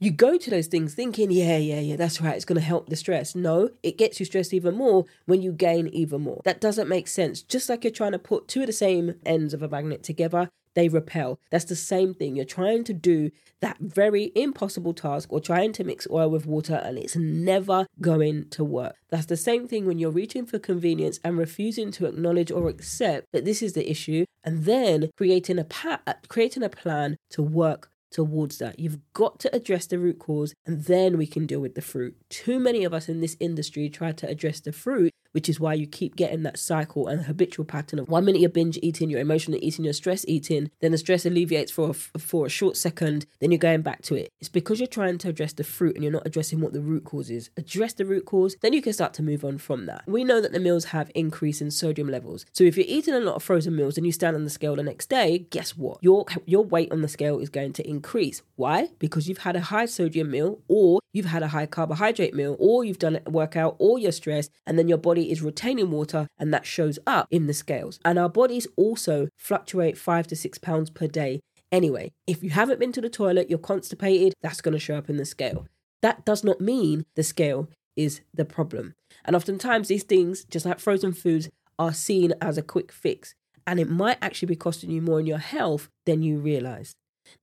You 0.00 0.12
go 0.12 0.38
to 0.38 0.50
those 0.50 0.68
things 0.68 0.94
thinking, 0.94 1.32
yeah, 1.32 1.56
yeah, 1.56 1.80
yeah, 1.80 1.96
that's 1.96 2.20
right, 2.20 2.36
it's 2.36 2.44
going 2.44 2.60
to 2.60 2.64
help 2.64 2.88
the 2.88 2.94
stress. 2.94 3.34
No, 3.34 3.70
it 3.82 3.98
gets 3.98 4.20
you 4.20 4.26
stressed 4.26 4.54
even 4.54 4.76
more 4.76 5.06
when 5.26 5.42
you 5.42 5.50
gain 5.50 5.88
even 5.88 6.20
more. 6.20 6.40
That 6.44 6.60
doesn't 6.60 6.88
make 6.88 7.08
sense. 7.08 7.42
Just 7.42 7.68
like 7.68 7.82
you're 7.82 7.90
trying 7.90 8.12
to 8.12 8.18
put 8.20 8.46
two 8.46 8.60
of 8.60 8.68
the 8.68 8.72
same 8.72 9.16
ends 9.26 9.52
of 9.52 9.60
a 9.60 9.68
magnet 9.68 10.04
together, 10.04 10.50
they 10.74 10.88
repel. 10.88 11.40
That's 11.50 11.64
the 11.64 11.74
same 11.74 12.14
thing. 12.14 12.36
You're 12.36 12.44
trying 12.44 12.84
to 12.84 12.92
do 12.92 13.32
that 13.60 13.78
very 13.80 14.30
impossible 14.36 14.94
task 14.94 15.32
or 15.32 15.40
trying 15.40 15.72
to 15.72 15.82
mix 15.82 16.06
oil 16.08 16.30
with 16.30 16.46
water 16.46 16.76
and 16.76 16.96
it's 16.96 17.16
never 17.16 17.86
going 18.00 18.48
to 18.50 18.62
work. 18.62 18.94
That's 19.08 19.26
the 19.26 19.36
same 19.36 19.66
thing 19.66 19.84
when 19.84 19.98
you're 19.98 20.12
reaching 20.12 20.46
for 20.46 20.60
convenience 20.60 21.18
and 21.24 21.36
refusing 21.36 21.90
to 21.92 22.06
acknowledge 22.06 22.52
or 22.52 22.68
accept 22.68 23.26
that 23.32 23.44
this 23.44 23.62
is 23.62 23.72
the 23.72 23.90
issue 23.90 24.26
and 24.44 24.62
then 24.62 25.10
creating 25.16 25.58
a 25.58 25.64
pa- 25.64 26.02
creating 26.28 26.62
a 26.62 26.68
plan 26.68 27.16
to 27.30 27.42
work 27.42 27.90
towards 28.10 28.58
that. 28.58 28.78
You've 28.78 28.98
got 29.12 29.38
to 29.40 29.54
address 29.54 29.86
the 29.86 29.98
root 29.98 30.18
cause 30.18 30.54
and 30.66 30.84
then 30.84 31.18
we 31.18 31.26
can 31.26 31.46
deal 31.46 31.60
with 31.60 31.74
the 31.74 31.82
fruit. 31.82 32.16
Too 32.28 32.58
many 32.58 32.84
of 32.84 32.92
us 32.92 33.08
in 33.08 33.20
this 33.20 33.36
industry 33.40 33.88
try 33.88 34.12
to 34.12 34.28
address 34.28 34.60
the 34.60 34.72
fruit 34.72 35.12
which 35.32 35.48
is 35.48 35.60
why 35.60 35.74
you 35.74 35.86
keep 35.86 36.16
getting 36.16 36.42
that 36.42 36.58
cycle 36.58 37.06
and 37.06 37.24
habitual 37.24 37.64
pattern 37.64 37.98
of 37.98 38.08
one 38.08 38.24
minute 38.24 38.40
you're 38.40 38.50
binge 38.50 38.78
eating, 38.82 39.10
you're 39.10 39.20
emotionally 39.20 39.60
eating, 39.60 39.84
you're 39.84 39.94
stress 39.94 40.24
eating, 40.28 40.70
then 40.80 40.92
the 40.92 40.98
stress 40.98 41.26
alleviates 41.26 41.72
for 41.72 41.90
a, 41.90 41.92
for 41.92 42.46
a 42.46 42.50
short 42.50 42.76
second, 42.76 43.26
then 43.40 43.50
you're 43.50 43.58
going 43.58 43.82
back 43.82 44.02
to 44.02 44.14
it. 44.14 44.30
It's 44.40 44.48
because 44.48 44.80
you're 44.80 44.86
trying 44.86 45.18
to 45.18 45.28
address 45.28 45.52
the 45.52 45.64
fruit 45.64 45.94
and 45.94 46.04
you're 46.04 46.12
not 46.12 46.26
addressing 46.26 46.60
what 46.60 46.72
the 46.72 46.80
root 46.80 47.04
cause 47.04 47.30
is. 47.30 47.50
Address 47.56 47.94
the 47.94 48.04
root 48.04 48.24
cause, 48.24 48.56
then 48.60 48.72
you 48.72 48.82
can 48.82 48.92
start 48.92 49.14
to 49.14 49.22
move 49.22 49.44
on 49.44 49.58
from 49.58 49.86
that. 49.86 50.04
We 50.06 50.24
know 50.24 50.40
that 50.40 50.52
the 50.52 50.60
meals 50.60 50.86
have 50.86 51.10
increase 51.14 51.60
in 51.60 51.70
sodium 51.70 52.08
levels. 52.08 52.46
So 52.52 52.64
if 52.64 52.76
you're 52.76 52.86
eating 52.88 53.14
a 53.14 53.20
lot 53.20 53.36
of 53.36 53.42
frozen 53.42 53.76
meals 53.76 53.96
and 53.96 54.06
you 54.06 54.12
stand 54.12 54.36
on 54.36 54.44
the 54.44 54.50
scale 54.50 54.76
the 54.76 54.82
next 54.82 55.08
day, 55.08 55.46
guess 55.50 55.76
what? 55.76 55.98
Your 56.02 56.26
your 56.46 56.64
weight 56.64 56.92
on 56.92 57.02
the 57.02 57.08
scale 57.08 57.38
is 57.38 57.48
going 57.48 57.72
to 57.74 57.88
increase. 57.88 58.42
Why? 58.56 58.88
Because 58.98 59.28
you've 59.28 59.38
had 59.38 59.56
a 59.56 59.60
high 59.60 59.86
sodium 59.86 60.30
meal 60.30 60.60
or 60.68 61.00
you've 61.12 61.26
had 61.26 61.42
a 61.42 61.48
high 61.48 61.66
carbohydrate 61.66 62.34
meal 62.34 62.56
or 62.58 62.84
you've 62.84 62.98
done 62.98 63.20
a 63.24 63.30
workout 63.30 63.76
or 63.78 63.98
you're 63.98 64.12
stressed 64.12 64.50
and 64.66 64.78
then 64.78 64.88
your 64.88 64.98
body 64.98 65.17
is 65.24 65.42
retaining 65.42 65.90
water 65.90 66.28
and 66.38 66.52
that 66.52 66.66
shows 66.66 66.98
up 67.06 67.28
in 67.30 67.46
the 67.46 67.54
scales. 67.54 67.98
And 68.04 68.18
our 68.18 68.28
bodies 68.28 68.66
also 68.76 69.28
fluctuate 69.36 69.98
5 69.98 70.26
to 70.28 70.36
6 70.36 70.58
pounds 70.58 70.90
per 70.90 71.06
day 71.06 71.40
anyway. 71.70 72.12
If 72.26 72.42
you 72.42 72.50
haven't 72.50 72.80
been 72.80 72.92
to 72.92 73.00
the 73.00 73.10
toilet, 73.10 73.50
you're 73.50 73.58
constipated, 73.58 74.34
that's 74.42 74.60
going 74.60 74.72
to 74.72 74.78
show 74.78 74.96
up 74.96 75.10
in 75.10 75.16
the 75.16 75.24
scale. 75.24 75.66
That 76.02 76.24
does 76.24 76.44
not 76.44 76.60
mean 76.60 77.04
the 77.14 77.22
scale 77.22 77.68
is 77.96 78.20
the 78.32 78.44
problem. 78.44 78.94
And 79.24 79.34
oftentimes, 79.34 79.88
these 79.88 80.04
things, 80.04 80.44
just 80.44 80.64
like 80.64 80.78
frozen 80.78 81.12
foods, 81.12 81.48
are 81.78 81.92
seen 81.92 82.32
as 82.40 82.56
a 82.56 82.62
quick 82.62 82.92
fix. 82.92 83.34
And 83.66 83.78
it 83.80 83.90
might 83.90 84.18
actually 84.22 84.46
be 84.46 84.56
costing 84.56 84.90
you 84.90 85.02
more 85.02 85.20
in 85.20 85.26
your 85.26 85.38
health 85.38 85.88
than 86.06 86.22
you 86.22 86.38
realize. 86.38 86.94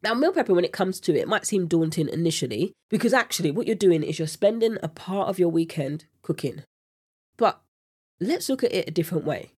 Now, 0.01 0.13
meal 0.13 0.31
prepping, 0.31 0.55
when 0.55 0.65
it 0.65 0.71
comes 0.71 0.99
to 1.01 1.15
it, 1.15 1.27
might 1.27 1.45
seem 1.45 1.67
daunting 1.67 2.09
initially 2.09 2.73
because 2.89 3.13
actually, 3.13 3.51
what 3.51 3.67
you're 3.67 3.75
doing 3.75 4.01
is 4.01 4.17
you're 4.17 4.27
spending 4.27 4.77
a 4.81 4.87
part 4.87 5.29
of 5.29 5.37
your 5.37 5.49
weekend 5.49 6.05
cooking. 6.21 6.63
Let's 8.21 8.47
look 8.47 8.63
at 8.63 8.73
it 8.73 8.87
a 8.87 8.91
different 8.91 9.25
way. 9.25 9.51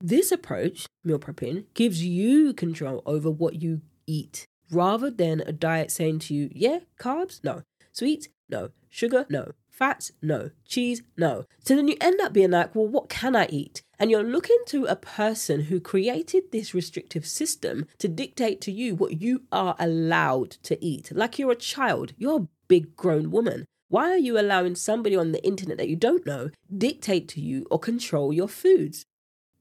This 0.00 0.32
approach, 0.32 0.86
meal 1.04 1.18
prepping, 1.18 1.66
gives 1.74 2.02
you 2.04 2.52
control 2.52 3.02
over 3.06 3.30
what 3.30 3.62
you 3.62 3.82
eat 4.06 4.46
rather 4.70 5.10
than 5.10 5.42
a 5.46 5.52
diet 5.52 5.92
saying 5.92 6.18
to 6.20 6.34
you, 6.34 6.50
yeah, 6.52 6.80
carbs, 6.98 7.40
no, 7.44 7.62
sweets, 7.92 8.28
no, 8.48 8.70
sugar, 8.88 9.26
no, 9.30 9.52
fats, 9.68 10.10
no, 10.20 10.50
cheese, 10.64 11.02
no. 11.16 11.44
So 11.64 11.76
then 11.76 11.86
you 11.86 11.96
end 12.00 12.20
up 12.20 12.32
being 12.32 12.50
like, 12.50 12.74
well, 12.74 12.88
what 12.88 13.08
can 13.08 13.36
I 13.36 13.46
eat? 13.48 13.82
And 13.98 14.10
you're 14.10 14.24
looking 14.24 14.58
to 14.66 14.86
a 14.86 14.96
person 14.96 15.64
who 15.64 15.78
created 15.78 16.50
this 16.50 16.74
restrictive 16.74 17.26
system 17.26 17.86
to 17.98 18.08
dictate 18.08 18.60
to 18.62 18.72
you 18.72 18.96
what 18.96 19.20
you 19.20 19.42
are 19.52 19.76
allowed 19.78 20.50
to 20.64 20.84
eat. 20.84 21.12
Like 21.14 21.38
you're 21.38 21.52
a 21.52 21.56
child, 21.56 22.14
you're 22.18 22.40
a 22.40 22.48
big 22.66 22.96
grown 22.96 23.30
woman. 23.30 23.66
Why 23.90 24.12
are 24.12 24.18
you 24.18 24.38
allowing 24.38 24.76
somebody 24.76 25.16
on 25.16 25.32
the 25.32 25.44
internet 25.44 25.76
that 25.78 25.88
you 25.88 25.96
don't 25.96 26.24
know 26.24 26.50
dictate 26.78 27.26
to 27.30 27.40
you 27.40 27.66
or 27.72 27.78
control 27.80 28.32
your 28.32 28.46
foods? 28.46 29.04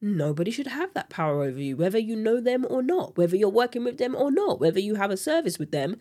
Nobody 0.02 0.52
should 0.52 0.68
have 0.68 0.94
that 0.94 1.10
power 1.10 1.42
over 1.42 1.60
you, 1.60 1.76
whether 1.76 1.98
you 1.98 2.16
know 2.16 2.40
them 2.40 2.64
or 2.70 2.84
not, 2.84 3.18
whether 3.18 3.36
you're 3.36 3.50
working 3.50 3.84
with 3.84 3.98
them 3.98 4.16
or 4.16 4.30
not, 4.30 4.60
whether 4.60 4.80
you 4.80 4.96
have 4.96 5.10
a 5.10 5.18
service 5.18 5.58
with 5.58 5.72
them 5.72 5.98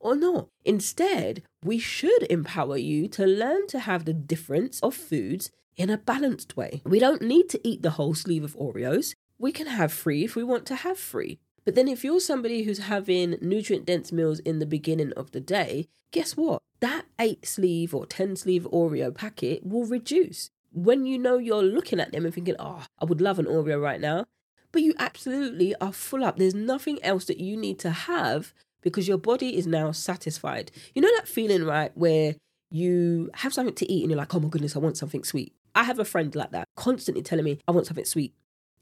or 0.00 0.16
not. 0.16 0.48
Instead, 0.64 1.44
we 1.62 1.78
should 1.78 2.24
empower 2.24 2.76
you 2.76 3.06
to 3.10 3.24
learn 3.24 3.68
to 3.68 3.78
have 3.78 4.04
the 4.04 4.12
difference 4.12 4.80
of 4.80 4.92
foods 4.96 5.52
in 5.76 5.88
a 5.88 5.98
balanced 5.98 6.56
way. 6.56 6.82
We 6.84 6.98
don't 6.98 7.22
need 7.22 7.48
to 7.50 7.60
eat 7.62 7.84
the 7.84 7.90
whole 7.90 8.14
sleeve 8.14 8.42
of 8.42 8.56
Oreos. 8.56 9.14
We 9.38 9.52
can 9.52 9.68
have 9.68 9.92
free 9.92 10.24
if 10.24 10.34
we 10.34 10.42
want 10.42 10.66
to 10.66 10.74
have 10.74 10.98
free. 10.98 11.38
But 11.64 11.76
then, 11.76 11.86
if 11.86 12.02
you're 12.02 12.18
somebody 12.18 12.64
who's 12.64 12.78
having 12.78 13.36
nutrient 13.40 13.86
dense 13.86 14.10
meals 14.10 14.40
in 14.40 14.58
the 14.58 14.66
beginning 14.66 15.12
of 15.12 15.30
the 15.30 15.40
day, 15.40 15.86
guess 16.10 16.36
what? 16.36 16.60
That 16.80 17.06
eight 17.18 17.46
sleeve 17.46 17.94
or 17.94 18.06
10 18.06 18.36
sleeve 18.36 18.66
Oreo 18.72 19.14
packet 19.14 19.66
will 19.66 19.84
reduce. 19.84 20.50
When 20.72 21.06
you 21.06 21.18
know 21.18 21.38
you're 21.38 21.62
looking 21.62 21.98
at 21.98 22.12
them 22.12 22.24
and 22.24 22.32
thinking, 22.32 22.54
oh, 22.58 22.84
I 23.00 23.04
would 23.04 23.20
love 23.20 23.38
an 23.38 23.46
Oreo 23.46 23.80
right 23.82 24.00
now, 24.00 24.26
but 24.70 24.82
you 24.82 24.94
absolutely 24.98 25.74
are 25.80 25.92
full 25.92 26.24
up. 26.24 26.36
There's 26.36 26.54
nothing 26.54 27.02
else 27.02 27.24
that 27.24 27.38
you 27.38 27.56
need 27.56 27.78
to 27.80 27.90
have 27.90 28.52
because 28.82 29.08
your 29.08 29.18
body 29.18 29.56
is 29.56 29.66
now 29.66 29.90
satisfied. 29.92 30.70
You 30.94 31.02
know 31.02 31.14
that 31.16 31.26
feeling, 31.26 31.64
right, 31.64 31.90
where 31.96 32.36
you 32.70 33.30
have 33.34 33.54
something 33.54 33.74
to 33.74 33.90
eat 33.90 34.02
and 34.02 34.10
you're 34.10 34.18
like, 34.18 34.34
oh 34.34 34.40
my 34.40 34.48
goodness, 34.48 34.76
I 34.76 34.78
want 34.78 34.96
something 34.96 35.24
sweet. 35.24 35.54
I 35.74 35.84
have 35.84 35.98
a 35.98 36.04
friend 36.04 36.34
like 36.34 36.52
that, 36.52 36.68
constantly 36.76 37.22
telling 37.22 37.44
me, 37.44 37.58
I 37.66 37.72
want 37.72 37.86
something 37.86 38.04
sweet. 38.04 38.34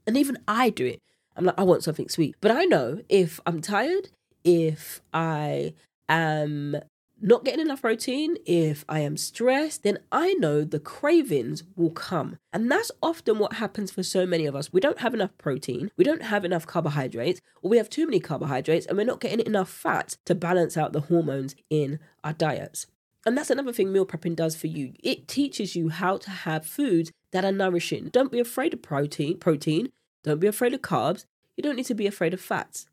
And 0.07 0.17
even 0.17 0.39
I 0.47 0.71
do 0.71 0.87
it. 0.87 1.01
I'm 1.37 1.45
like, 1.45 1.59
I 1.59 1.63
want 1.63 1.83
something 1.83 2.09
sweet. 2.09 2.37
But 2.41 2.51
I 2.51 2.65
know 2.65 3.01
if 3.09 3.41
I'm 3.47 3.61
tired, 3.61 4.11
if 4.45 5.01
I 5.13 5.75
am 6.09 6.77
not 7.21 7.45
getting 7.45 7.61
enough 7.61 7.81
protein, 7.81 8.37
if 8.45 8.85
I 8.89 9.01
am 9.01 9.17
stressed, 9.17 9.83
then 9.83 9.99
I 10.13 10.35
know 10.35 10.65
the 10.65 10.79
cravings 10.79 11.65
will 11.75 11.91
come. 11.91 12.39
And 12.53 12.71
that's 12.71 12.93
often 13.03 13.39
what 13.39 13.55
happens 13.55 13.91
for 13.91 14.03
so 14.03 14.27
many 14.27 14.47
of 14.47 14.55
us. 14.55 14.73
We 14.73 14.81
don't 14.81 15.01
have 15.01 15.15
enough 15.15 15.37
protein, 15.39 15.91
we 15.97 16.05
don't 16.05 16.23
have 16.23 16.45
enough 16.45 16.67
carbohydrates, 16.67 17.41
or 17.63 17.71
we 17.71 17.79
have 17.79 17.89
too 17.89 18.07
many 18.07 18.21
carbohydrates, 18.21 18.87
and 18.87 18.99
we're 18.99 19.05
not 19.05 19.21
getting 19.21 19.45
enough 19.47 19.71
fat 19.71 20.17
to 20.27 20.35
balance 20.35 20.77
out 20.77 20.93
the 20.93 21.03
hormones 21.03 21.55
in 21.71 21.99
our 22.23 22.33
diets. 22.33 22.87
And 23.25 23.37
that's 23.37 23.51
another 23.51 23.73
thing 23.73 23.93
meal 23.93 24.07
prepping 24.07 24.37
does 24.37 24.55
for 24.55 24.69
you. 24.69 24.93
It 25.03 25.27
teaches 25.27 25.75
you 25.75 25.89
how 25.89 26.19
to 26.19 26.31
have 26.31 26.65
foods 26.65 27.11
that 27.33 27.45
are 27.45 27.53
nourishing. 27.53 28.09
Don't 28.09 28.31
be 28.31 28.39
afraid 28.39 28.73
of 28.73 28.83
protein, 28.83 29.39
protein. 29.39 29.91
Don't 30.23 30.39
be 30.39 30.47
afraid 30.47 30.75
of 30.75 30.83
carbs. 30.83 31.25
You 31.57 31.63
don't 31.63 31.77
need 31.77 31.87
to 31.87 31.95
be 31.95 32.07
afraid 32.07 32.35
of 32.35 32.41
fats. 32.41 32.87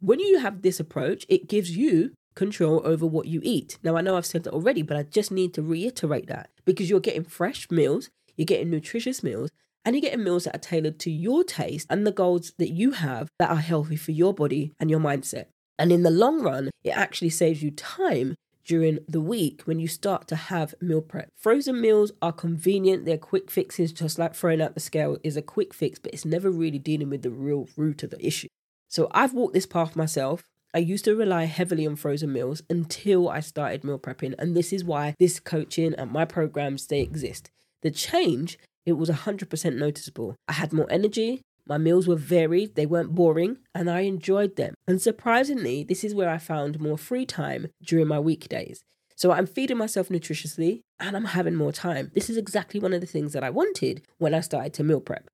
When 0.00 0.20
you 0.20 0.38
have 0.40 0.62
this 0.62 0.78
approach, 0.78 1.24
it 1.28 1.48
gives 1.48 1.76
you 1.76 2.12
control 2.38 2.80
over 2.84 3.04
what 3.04 3.26
you 3.26 3.40
eat. 3.42 3.78
Now, 3.82 3.96
I 3.96 4.00
know 4.00 4.16
I've 4.16 4.24
said 4.24 4.44
that 4.44 4.54
already, 4.54 4.82
but 4.82 4.96
I 4.96 5.02
just 5.02 5.32
need 5.32 5.52
to 5.54 5.62
reiterate 5.62 6.28
that 6.28 6.50
because 6.64 6.88
you're 6.88 7.00
getting 7.00 7.24
fresh 7.24 7.70
meals, 7.70 8.08
you're 8.36 8.46
getting 8.46 8.70
nutritious 8.70 9.22
meals, 9.22 9.50
and 9.84 9.94
you're 9.94 10.02
getting 10.02 10.22
meals 10.22 10.44
that 10.44 10.54
are 10.54 10.60
tailored 10.60 11.00
to 11.00 11.10
your 11.10 11.42
taste 11.42 11.88
and 11.90 12.06
the 12.06 12.12
goals 12.12 12.52
that 12.58 12.70
you 12.70 12.92
have 12.92 13.28
that 13.38 13.50
are 13.50 13.56
healthy 13.56 13.96
for 13.96 14.12
your 14.12 14.32
body 14.32 14.72
and 14.78 14.88
your 14.88 15.00
mindset. 15.00 15.46
And 15.78 15.90
in 15.90 16.04
the 16.04 16.10
long 16.10 16.40
run, 16.40 16.70
it 16.84 16.90
actually 16.90 17.30
saves 17.30 17.62
you 17.62 17.72
time 17.72 18.36
during 18.64 18.98
the 19.08 19.20
week 19.20 19.62
when 19.64 19.80
you 19.80 19.88
start 19.88 20.28
to 20.28 20.36
have 20.36 20.74
meal 20.80 21.00
prep. 21.00 21.30
Frozen 21.36 21.80
meals 21.80 22.12
are 22.22 22.32
convenient, 22.32 23.04
they're 23.04 23.18
quick 23.18 23.50
fixes, 23.50 23.92
just 23.92 24.18
like 24.18 24.34
throwing 24.34 24.60
out 24.60 24.74
the 24.74 24.80
scale 24.80 25.16
is 25.24 25.36
a 25.36 25.42
quick 25.42 25.74
fix, 25.74 25.98
but 25.98 26.12
it's 26.12 26.24
never 26.24 26.50
really 26.50 26.78
dealing 26.78 27.10
with 27.10 27.22
the 27.22 27.30
real 27.30 27.66
root 27.76 28.02
of 28.02 28.10
the 28.10 28.24
issue. 28.24 28.48
So 28.88 29.08
I've 29.10 29.34
walked 29.34 29.54
this 29.54 29.66
path 29.66 29.96
myself. 29.96 30.44
I 30.74 30.78
used 30.78 31.04
to 31.06 31.16
rely 31.16 31.44
heavily 31.44 31.86
on 31.86 31.96
frozen 31.96 32.32
meals 32.32 32.62
until 32.68 33.28
I 33.28 33.40
started 33.40 33.84
meal 33.84 33.98
prepping, 33.98 34.34
and 34.38 34.54
this 34.54 34.72
is 34.72 34.84
why 34.84 35.14
this 35.18 35.40
coaching 35.40 35.94
and 35.94 36.10
my 36.10 36.24
programs 36.24 36.86
they 36.86 37.00
exist. 37.00 37.50
The 37.82 37.90
change, 37.90 38.58
it 38.84 38.92
was 38.92 39.08
100% 39.08 39.76
noticeable. 39.76 40.36
I 40.46 40.52
had 40.52 40.72
more 40.72 40.90
energy, 40.90 41.42
my 41.66 41.78
meals 41.78 42.08
were 42.08 42.16
varied, 42.16 42.74
they 42.74 42.86
weren't 42.86 43.14
boring, 43.14 43.58
and 43.74 43.90
I 43.90 44.00
enjoyed 44.00 44.56
them. 44.56 44.74
And 44.86 45.00
surprisingly, 45.00 45.84
this 45.84 46.02
is 46.02 46.14
where 46.14 46.30
I 46.30 46.38
found 46.38 46.80
more 46.80 46.96
free 46.96 47.26
time 47.26 47.68
during 47.82 48.08
my 48.08 48.18
weekdays. 48.18 48.82
So 49.16 49.32
I'm 49.32 49.46
feeding 49.46 49.76
myself 49.76 50.08
nutritiously 50.08 50.80
and 51.00 51.16
I'm 51.16 51.24
having 51.24 51.56
more 51.56 51.72
time. 51.72 52.12
This 52.14 52.30
is 52.30 52.36
exactly 52.36 52.78
one 52.78 52.92
of 52.92 53.00
the 53.00 53.06
things 53.06 53.32
that 53.32 53.42
I 53.42 53.50
wanted 53.50 54.02
when 54.18 54.32
I 54.32 54.40
started 54.40 54.72
to 54.74 54.84
meal 54.84 55.00
prep. 55.00 55.28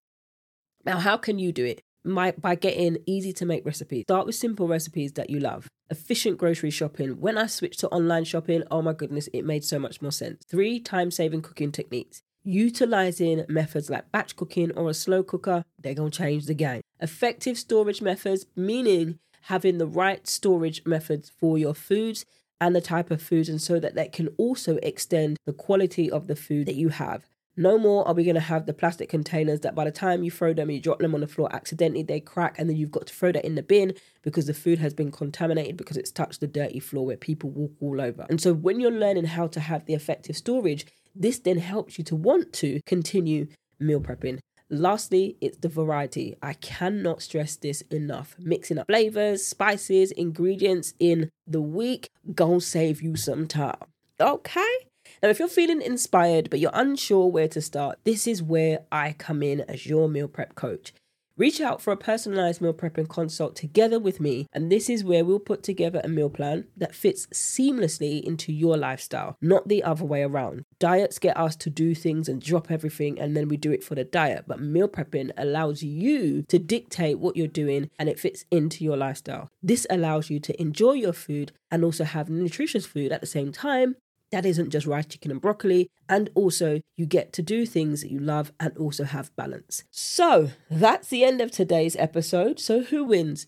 Now, 0.86 0.98
how 0.98 1.18
can 1.18 1.38
you 1.38 1.52
do 1.52 1.64
it? 1.66 1.82
My, 2.04 2.32
by 2.32 2.54
getting 2.54 2.98
easy 3.06 3.32
to 3.34 3.46
make 3.46 3.64
recipes. 3.64 4.04
Start 4.04 4.26
with 4.26 4.34
simple 4.34 4.68
recipes 4.68 5.12
that 5.12 5.30
you 5.30 5.40
love. 5.40 5.68
Efficient 5.90 6.38
grocery 6.38 6.70
shopping. 6.70 7.20
When 7.20 7.38
I 7.38 7.46
switched 7.46 7.80
to 7.80 7.88
online 7.88 8.24
shopping, 8.24 8.62
oh 8.70 8.82
my 8.82 8.92
goodness, 8.92 9.28
it 9.32 9.44
made 9.44 9.64
so 9.64 9.78
much 9.78 10.00
more 10.02 10.12
sense. 10.12 10.44
Three 10.48 10.80
time 10.80 11.10
saving 11.10 11.42
cooking 11.42 11.72
techniques. 11.72 12.22
Utilizing 12.42 13.44
methods 13.48 13.88
like 13.88 14.12
batch 14.12 14.36
cooking 14.36 14.70
or 14.72 14.90
a 14.90 14.94
slow 14.94 15.22
cooker, 15.22 15.64
they're 15.80 15.94
going 15.94 16.10
to 16.10 16.18
change 16.18 16.46
the 16.46 16.54
game. 16.54 16.82
Effective 17.00 17.56
storage 17.58 18.02
methods, 18.02 18.46
meaning 18.54 19.18
having 19.42 19.78
the 19.78 19.86
right 19.86 20.26
storage 20.26 20.82
methods 20.84 21.30
for 21.38 21.56
your 21.58 21.74
foods 21.74 22.24
and 22.60 22.74
the 22.74 22.80
type 22.80 23.10
of 23.10 23.20
foods, 23.20 23.48
and 23.48 23.60
so 23.60 23.80
that 23.80 23.94
that 23.94 24.12
can 24.12 24.28
also 24.38 24.76
extend 24.82 25.36
the 25.44 25.52
quality 25.52 26.10
of 26.10 26.26
the 26.26 26.36
food 26.36 26.66
that 26.66 26.76
you 26.76 26.90
have. 26.90 27.24
No 27.56 27.78
more 27.78 28.06
are 28.08 28.14
we 28.14 28.24
going 28.24 28.34
to 28.34 28.40
have 28.40 28.66
the 28.66 28.74
plastic 28.74 29.08
containers 29.08 29.60
that 29.60 29.74
by 29.74 29.84
the 29.84 29.92
time 29.92 30.24
you 30.24 30.30
throw 30.30 30.52
them, 30.52 30.70
you 30.70 30.80
drop 30.80 30.98
them 30.98 31.14
on 31.14 31.20
the 31.20 31.28
floor 31.28 31.48
accidentally, 31.54 32.02
they 32.02 32.18
crack, 32.18 32.58
and 32.58 32.68
then 32.68 32.76
you've 32.76 32.90
got 32.90 33.06
to 33.06 33.14
throw 33.14 33.30
that 33.30 33.44
in 33.44 33.54
the 33.54 33.62
bin 33.62 33.94
because 34.22 34.46
the 34.46 34.54
food 34.54 34.80
has 34.80 34.92
been 34.92 35.12
contaminated 35.12 35.76
because 35.76 35.96
it's 35.96 36.10
touched 36.10 36.40
the 36.40 36.46
dirty 36.48 36.80
floor 36.80 37.06
where 37.06 37.16
people 37.16 37.50
walk 37.50 37.72
all 37.80 38.00
over. 38.00 38.26
And 38.28 38.40
so 38.40 38.52
when 38.52 38.80
you're 38.80 38.90
learning 38.90 39.26
how 39.26 39.46
to 39.48 39.60
have 39.60 39.86
the 39.86 39.94
effective 39.94 40.36
storage, 40.36 40.86
this 41.14 41.38
then 41.38 41.58
helps 41.58 41.96
you 41.96 42.04
to 42.04 42.16
want 42.16 42.52
to 42.54 42.80
continue 42.86 43.46
meal 43.78 44.00
prepping. 44.00 44.40
Lastly, 44.70 45.36
it's 45.40 45.58
the 45.58 45.68
variety. 45.68 46.34
I 46.42 46.54
cannot 46.54 47.22
stress 47.22 47.54
this 47.54 47.82
enough. 47.82 48.34
Mixing 48.38 48.78
up 48.78 48.86
flavors, 48.88 49.46
spices, 49.46 50.10
ingredients 50.10 50.94
in 50.98 51.30
the 51.46 51.60
week, 51.60 52.08
gonna 52.34 52.60
save 52.60 53.02
you 53.02 53.14
some 53.14 53.46
time. 53.46 53.76
Okay? 54.18 54.83
Now, 55.24 55.30
if 55.30 55.38
you're 55.38 55.48
feeling 55.48 55.80
inspired 55.80 56.50
but 56.50 56.60
you're 56.60 56.70
unsure 56.74 57.28
where 57.28 57.48
to 57.48 57.62
start, 57.62 57.98
this 58.04 58.26
is 58.26 58.42
where 58.42 58.80
I 58.92 59.12
come 59.12 59.42
in 59.42 59.62
as 59.62 59.86
your 59.86 60.06
meal 60.06 60.28
prep 60.28 60.54
coach. 60.54 60.92
Reach 61.38 61.62
out 61.62 61.80
for 61.80 61.94
a 61.94 61.96
personalized 61.96 62.60
meal 62.60 62.74
prepping 62.74 63.08
consult 63.08 63.56
together 63.56 63.98
with 63.98 64.20
me, 64.20 64.46
and 64.52 64.70
this 64.70 64.90
is 64.90 65.02
where 65.02 65.24
we'll 65.24 65.38
put 65.38 65.62
together 65.62 66.02
a 66.04 66.08
meal 66.08 66.28
plan 66.28 66.66
that 66.76 66.94
fits 66.94 67.26
seamlessly 67.28 68.22
into 68.22 68.52
your 68.52 68.76
lifestyle, 68.76 69.38
not 69.40 69.66
the 69.66 69.82
other 69.82 70.04
way 70.04 70.22
around. 70.22 70.66
Diets 70.78 71.18
get 71.18 71.38
us 71.38 71.56
to 71.56 71.70
do 71.70 71.94
things 71.94 72.28
and 72.28 72.42
drop 72.42 72.70
everything, 72.70 73.18
and 73.18 73.34
then 73.34 73.48
we 73.48 73.56
do 73.56 73.72
it 73.72 73.82
for 73.82 73.94
the 73.94 74.04
diet, 74.04 74.44
but 74.46 74.60
meal 74.60 74.88
prepping 74.88 75.30
allows 75.38 75.82
you 75.82 76.42
to 76.42 76.58
dictate 76.58 77.18
what 77.18 77.34
you're 77.34 77.46
doing 77.46 77.88
and 77.98 78.10
it 78.10 78.20
fits 78.20 78.44
into 78.50 78.84
your 78.84 78.98
lifestyle. 78.98 79.50
This 79.62 79.86
allows 79.88 80.28
you 80.28 80.38
to 80.40 80.60
enjoy 80.60 80.92
your 80.92 81.14
food 81.14 81.50
and 81.70 81.82
also 81.82 82.04
have 82.04 82.28
nutritious 82.28 82.84
food 82.84 83.10
at 83.10 83.22
the 83.22 83.26
same 83.26 83.50
time 83.50 83.96
that 84.34 84.44
isn't 84.44 84.70
just 84.70 84.86
rice, 84.86 85.06
chicken, 85.06 85.30
and 85.30 85.40
broccoli. 85.40 85.88
And 86.08 86.28
also, 86.34 86.80
you 86.96 87.06
get 87.06 87.32
to 87.34 87.42
do 87.42 87.64
things 87.64 88.02
that 88.02 88.10
you 88.10 88.18
love 88.18 88.52
and 88.58 88.76
also 88.76 89.04
have 89.04 89.34
balance. 89.36 89.84
So, 89.92 90.50
that's 90.68 91.08
the 91.08 91.24
end 91.24 91.40
of 91.40 91.52
today's 91.52 91.94
episode. 91.96 92.58
So, 92.58 92.82
who 92.82 93.04
wins? 93.04 93.46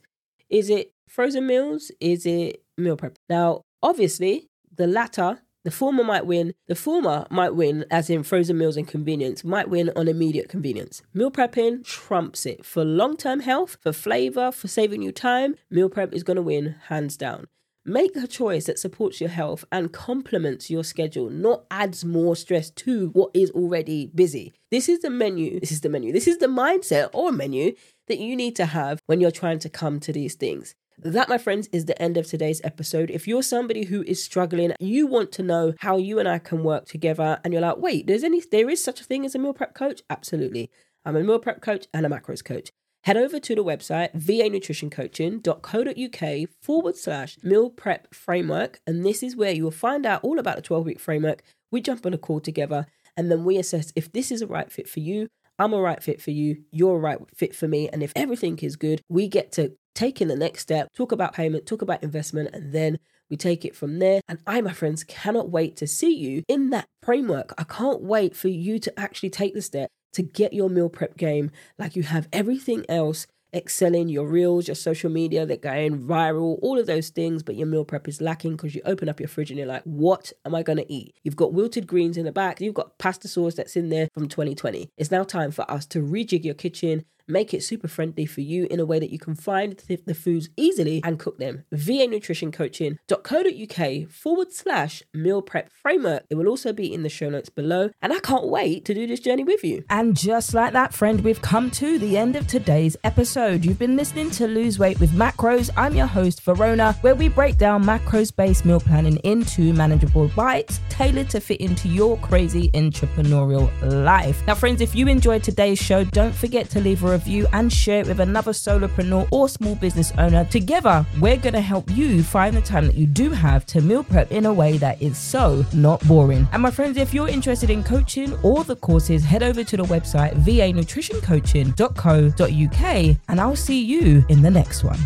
Is 0.49 0.71
it 0.71 0.93
frozen 1.09 1.47
meals? 1.47 1.91
Is 2.01 2.25
it 2.25 2.63
meal 2.79 2.97
prep? 2.97 3.19
Now, 3.29 3.63
obviously, 3.83 4.49
the 4.75 4.87
latter, 4.87 5.43
the 5.65 5.73
former 5.73 6.05
might 6.05 6.25
win. 6.25 6.55
The 6.69 6.77
former 6.77 7.27
might 7.31 7.57
win, 7.57 7.85
as 7.91 8.09
in 8.09 8.23
frozen 8.23 8.57
meals 8.57 8.77
and 8.77 8.87
convenience, 8.87 9.43
might 9.43 9.69
win 9.69 9.91
on 9.97 10.07
immediate 10.07 10.49
convenience. 10.49 11.03
Meal 11.13 11.33
prepping 11.33 11.85
trumps 11.85 12.47
it. 12.47 12.65
For 12.65 12.85
long 12.85 13.17
term 13.17 13.41
health, 13.41 13.77
for 13.81 13.93
flavor, 13.93 14.53
for 14.53 14.69
saving 14.69 15.03
you 15.03 15.11
time, 15.11 15.57
meal 15.69 15.89
prep 15.89 16.15
is 16.15 16.23
going 16.23 16.37
to 16.37 16.43
win 16.43 16.77
hands 16.87 17.17
down. 17.17 17.49
Make 17.89 18.17
a 18.17 18.27
choice 18.27 18.65
that 18.65 18.81
supports 18.81 19.21
your 19.21 19.31
health 19.31 19.65
and 19.71 19.93
complements 19.93 20.69
your 20.69 20.83
schedule, 20.83 21.31
not 21.31 21.67
adds 21.71 22.05
more 22.05 22.35
stress 22.35 22.69
to 22.71 23.11
what 23.11 23.31
is 23.33 23.53
already 23.53 24.11
busy. 24.13 24.55
This 24.73 24.89
is 24.89 24.99
the 25.03 25.11
menu, 25.11 25.61
this 25.61 25.71
is 25.71 25.83
the 25.83 25.89
menu, 25.89 26.13
this 26.13 26.27
is 26.27 26.39
the 26.39 26.49
mindset 26.49 27.11
or 27.13 27.31
menu 27.31 27.77
that 28.09 28.19
you 28.19 28.35
need 28.35 28.57
to 28.57 28.67
have 28.67 28.99
when 29.07 29.21
you're 29.21 29.31
trying 29.31 29.61
to 29.61 29.69
come 29.69 30.01
to 30.01 30.13
these 30.13 30.35
things. 30.35 30.75
That, 30.99 31.29
my 31.29 31.39
friends, 31.39 31.69
is 31.71 31.85
the 31.85 32.03
end 32.03 32.17
of 32.17 32.27
today's 32.27 32.61
episode. 32.65 33.09
If 33.09 33.29
you're 33.29 33.41
somebody 33.41 33.85
who 33.85 34.03
is 34.03 34.21
struggling, 34.21 34.73
you 34.81 35.07
want 35.07 35.31
to 35.33 35.45
know 35.45 35.75
how 35.79 35.97
you 35.97 36.19
and 36.19 36.29
I 36.29 36.41
can 36.41 36.65
work 36.65 36.87
together, 36.87 37.39
and 37.45 37.53
you're 37.53 37.63
like, 37.63 37.77
wait, 37.77 38.09
there's 38.09 38.25
any 38.25 38.41
there 38.41 38.69
is 38.69 38.83
such 38.83 39.01
a 39.01 39.05
thing 39.05 39.25
as 39.25 39.37
a 39.37 39.39
meal 39.39 39.53
prep 39.53 39.77
coach? 39.77 40.03
Absolutely. 40.11 40.73
I'm 41.05 41.15
a 41.15 41.23
meal 41.23 41.39
prep 41.39 41.63
coach 41.63 41.87
and 41.95 42.05
a 42.05 42.09
macros 42.09 42.45
coach 42.45 42.73
head 43.07 43.17
over 43.17 43.39
to 43.39 43.55
the 43.55 43.63
website 43.63 44.13
vanutritioncoaching.co.uk 44.17 46.49
forward 46.61 46.97
slash 46.97 47.39
meal 47.41 47.71
prep 47.71 48.13
framework. 48.13 48.81
And 48.85 49.07
this 49.07 49.23
is 49.23 49.37
where 49.37 49.53
you 49.53 49.63
will 49.63 49.71
find 49.71 50.05
out 50.05 50.25
all 50.25 50.41
about 50.41 50.57
the 50.57 50.63
12 50.63 50.85
week 50.85 50.99
framework. 50.99 51.45
We 51.71 51.81
jump 51.81 52.05
on 52.05 52.15
a 52.15 52.19
call 52.19 52.41
together 52.41 52.89
and 53.17 53.31
then 53.31 53.45
we 53.45 53.59
assess 53.59 53.93
if 53.95 54.13
this 54.13 54.33
is 54.33 54.43
a 54.43 54.47
right 54.49 54.73
fit 54.73 54.89
for 54.89 54.99
you. 54.99 55.29
I'm 55.57 55.73
a 55.73 55.81
right 55.81 56.03
fit 56.03 56.21
for 56.21 56.33
you. 56.33 56.65
You're 56.73 56.97
a 56.97 56.99
right 56.99 57.21
fit 57.33 57.55
for 57.55 57.69
me. 57.69 57.89
And 57.89 58.03
if 58.03 58.13
everything 58.17 58.59
is 58.59 58.75
good, 58.75 59.03
we 59.09 59.29
get 59.29 59.53
to 59.53 59.77
take 59.95 60.21
in 60.21 60.27
the 60.27 60.35
next 60.35 60.63
step, 60.63 60.89
talk 60.93 61.13
about 61.13 61.33
payment, 61.33 61.65
talk 61.65 61.83
about 61.83 62.03
investment, 62.03 62.51
and 62.53 62.73
then 62.73 62.99
we 63.31 63.37
take 63.37 63.65
it 63.65 63.77
from 63.77 64.01
there. 64.01 64.21
And 64.29 64.41
I, 64.49 64.61
my 64.61 64.73
friends, 64.73 65.05
cannot 65.05 65.49
wait 65.49 65.77
to 65.77 65.87
see 65.87 66.13
you 66.13 66.43
in 66.49 66.71
that 66.71 66.89
framework. 67.05 67.55
I 67.57 67.63
can't 67.63 68.03
wait 68.03 68.35
for 68.35 68.49
you 68.49 68.81
to 68.81 68.93
actually 68.99 69.31
take 69.31 69.55
the 69.55 69.63
step 69.63 69.91
to 70.17 70.23
get 70.23 70.53
your 70.53 70.71
meal 70.71 70.89
prep 70.89 71.17
game 71.17 71.51
like 71.79 71.95
you 71.95 72.03
have 72.03 72.27
everything 72.33 72.85
else 72.89 73.27
excelling 73.55 74.09
your 74.09 74.27
reels, 74.27 74.67
your 74.67 74.75
social 74.75 75.11
media 75.11 75.47
that 75.47 75.63
going 75.63 75.99
viral, 75.99 76.59
all 76.63 76.79
of 76.79 76.87
those 76.87 77.11
things, 77.11 77.43
but 77.43 77.55
your 77.55 77.67
meal 77.67 77.85
prep 77.85 78.09
is 78.09 78.21
lacking 78.21 78.53
because 78.53 78.75
you 78.75 78.83
open 78.85 79.09
up 79.09 79.21
your 79.21 79.29
fridge 79.29 79.51
and 79.51 79.59
you're 79.59 79.69
like, 79.69 79.83
what 79.85 80.33
am 80.45 80.55
I 80.55 80.63
going 80.63 80.79
to 80.79 80.93
eat? 80.93 81.15
You've 81.23 81.37
got 81.37 81.53
wilted 81.53 81.87
greens 81.87 82.17
in 82.17 82.25
the 82.25 82.33
back, 82.33 82.61
you've 82.61 82.75
got 82.75 82.99
pasta 82.99 83.29
sauce 83.29 83.55
that's 83.55 83.77
in 83.77 83.89
there 83.91 84.09
from 84.15 84.29
2020. 84.29 84.89
It's 84.97 85.11
now 85.11 85.23
time 85.23 85.51
for 85.51 85.71
us 85.71 85.87
to 85.87 86.01
rejig 86.01 86.45
your 86.45 86.55
kitchen 86.55 87.05
make 87.29 87.53
it 87.53 87.63
super 87.63 87.89
friendly 87.89 88.27
for 88.27 88.41
you 88.41 88.67
in 88.71 88.81
a 88.81 88.87
way 88.87 88.99
that 88.99 89.11
you 89.11 89.19
can 89.19 89.35
find 89.35 89.77
the 90.07 90.15
foods 90.15 90.49
easily 90.57 91.03
and 91.05 91.19
cook 91.19 91.39
them. 91.39 91.65
vanutritioncoaching.co.uk 91.73 94.11
forward 94.11 94.53
slash 94.53 95.03
meal 95.13 95.43
prep 95.43 95.71
framework. 95.73 96.25
It 96.31 96.37
will 96.37 96.49
also 96.49 96.73
be 96.73 96.93
in 96.93 97.03
the 97.03 97.09
show 97.09 97.31
notes 97.31 97.49
below. 97.49 97.91
And 98.01 98.13
I 98.13 98.21
can't 98.21 98.49
wait 98.49 98.85
to 98.87 98.95
do 98.95 99.07
this 99.07 99.21
journey 99.21 99.45
with 99.45 99.63
you. 99.65 99.85
And 99.91 100.17
just 100.17 100.55
like 100.55 100.73
that, 100.73 100.95
friend, 100.95 101.23
we've 101.23 101.43
come 101.43 101.71
to 101.73 101.99
the 101.99 102.17
end 102.17 102.37
of 102.37 102.47
today's 102.47 102.97
episode. 103.05 103.65
You've 103.65 103.79
been 103.79 103.97
listening 103.97 104.31
to 104.33 104.47
Lose 104.47 104.79
Weight 104.79 105.01
with 105.01 105.11
Macros. 105.11 105.71
I'm 105.77 105.95
your 105.95 106.07
host, 106.07 106.43
Verona, 106.43 106.93
where 107.01 107.15
we 107.15 107.29
break 107.29 107.59
down 107.59 107.85
macros 107.85 108.35
based 108.35 108.65
meal 108.65 108.81
planning 108.81 109.17
into 109.19 109.73
manageable 109.73 110.29
bites 110.29 110.81
tailored 110.89 111.31
to 111.31 111.41
fit 111.41 111.61
into 111.61 111.89
your 111.89 112.17
crazy 112.19 112.71
entrepreneurial 112.71 113.71
life. 114.05 114.47
Now, 114.47 114.55
friends, 114.55 114.81
if 114.81 114.95
you 114.95 115.09
enjoyed 115.09 115.43
today's 115.43 115.79
show, 115.79 116.05
don't 116.05 116.35
forget 116.35 116.71
to 116.71 116.81
leave 116.81 117.01
a 117.15 117.16
review 117.17 117.47
and 117.53 117.73
share 117.73 118.01
it 118.01 118.07
with 118.07 118.21
another 118.21 118.53
solopreneur 118.53 119.27
or 119.31 119.49
small 119.49 119.75
business 119.75 120.13
owner. 120.19 120.45
Together, 120.45 121.05
we're 121.21 121.37
going 121.37 121.55
to 121.55 121.61
help 121.61 121.91
you 121.91 122.23
find 122.23 122.57
the 122.57 122.61
time 122.61 122.87
that 122.87 122.95
you 122.97 123.07
do 123.07 123.31
have 123.31 123.67
to 123.67 123.81
meal 123.81 124.05
prep 124.05 124.31
in 124.31 124.47
a 124.47 124.53
way 124.53 124.79
that 124.79 125.03
is 125.03 125.19
so 125.19 125.65
not 125.73 126.01
boring. 126.07 126.47
And 126.53 126.63
my 126.63 126.71
friends, 126.71 126.97
if 126.97 127.13
you're 127.15 127.29
interested 127.29 127.71
in 127.71 127.83
coaching 127.83 128.39
or 128.43 128.63
the 128.65 128.77
courses, 128.77 129.25
head 129.25 129.43
over 129.43 129.65
to 129.65 129.77
the 129.77 129.85
website 129.85 130.35
vanutritioncoaching.co.uk 130.35 133.17
and 133.29 133.41
I'll 133.41 133.57
see 133.57 133.83
you 133.83 134.25
in 134.29 134.43
the 134.43 134.51
next 134.51 134.85
one. 134.85 134.99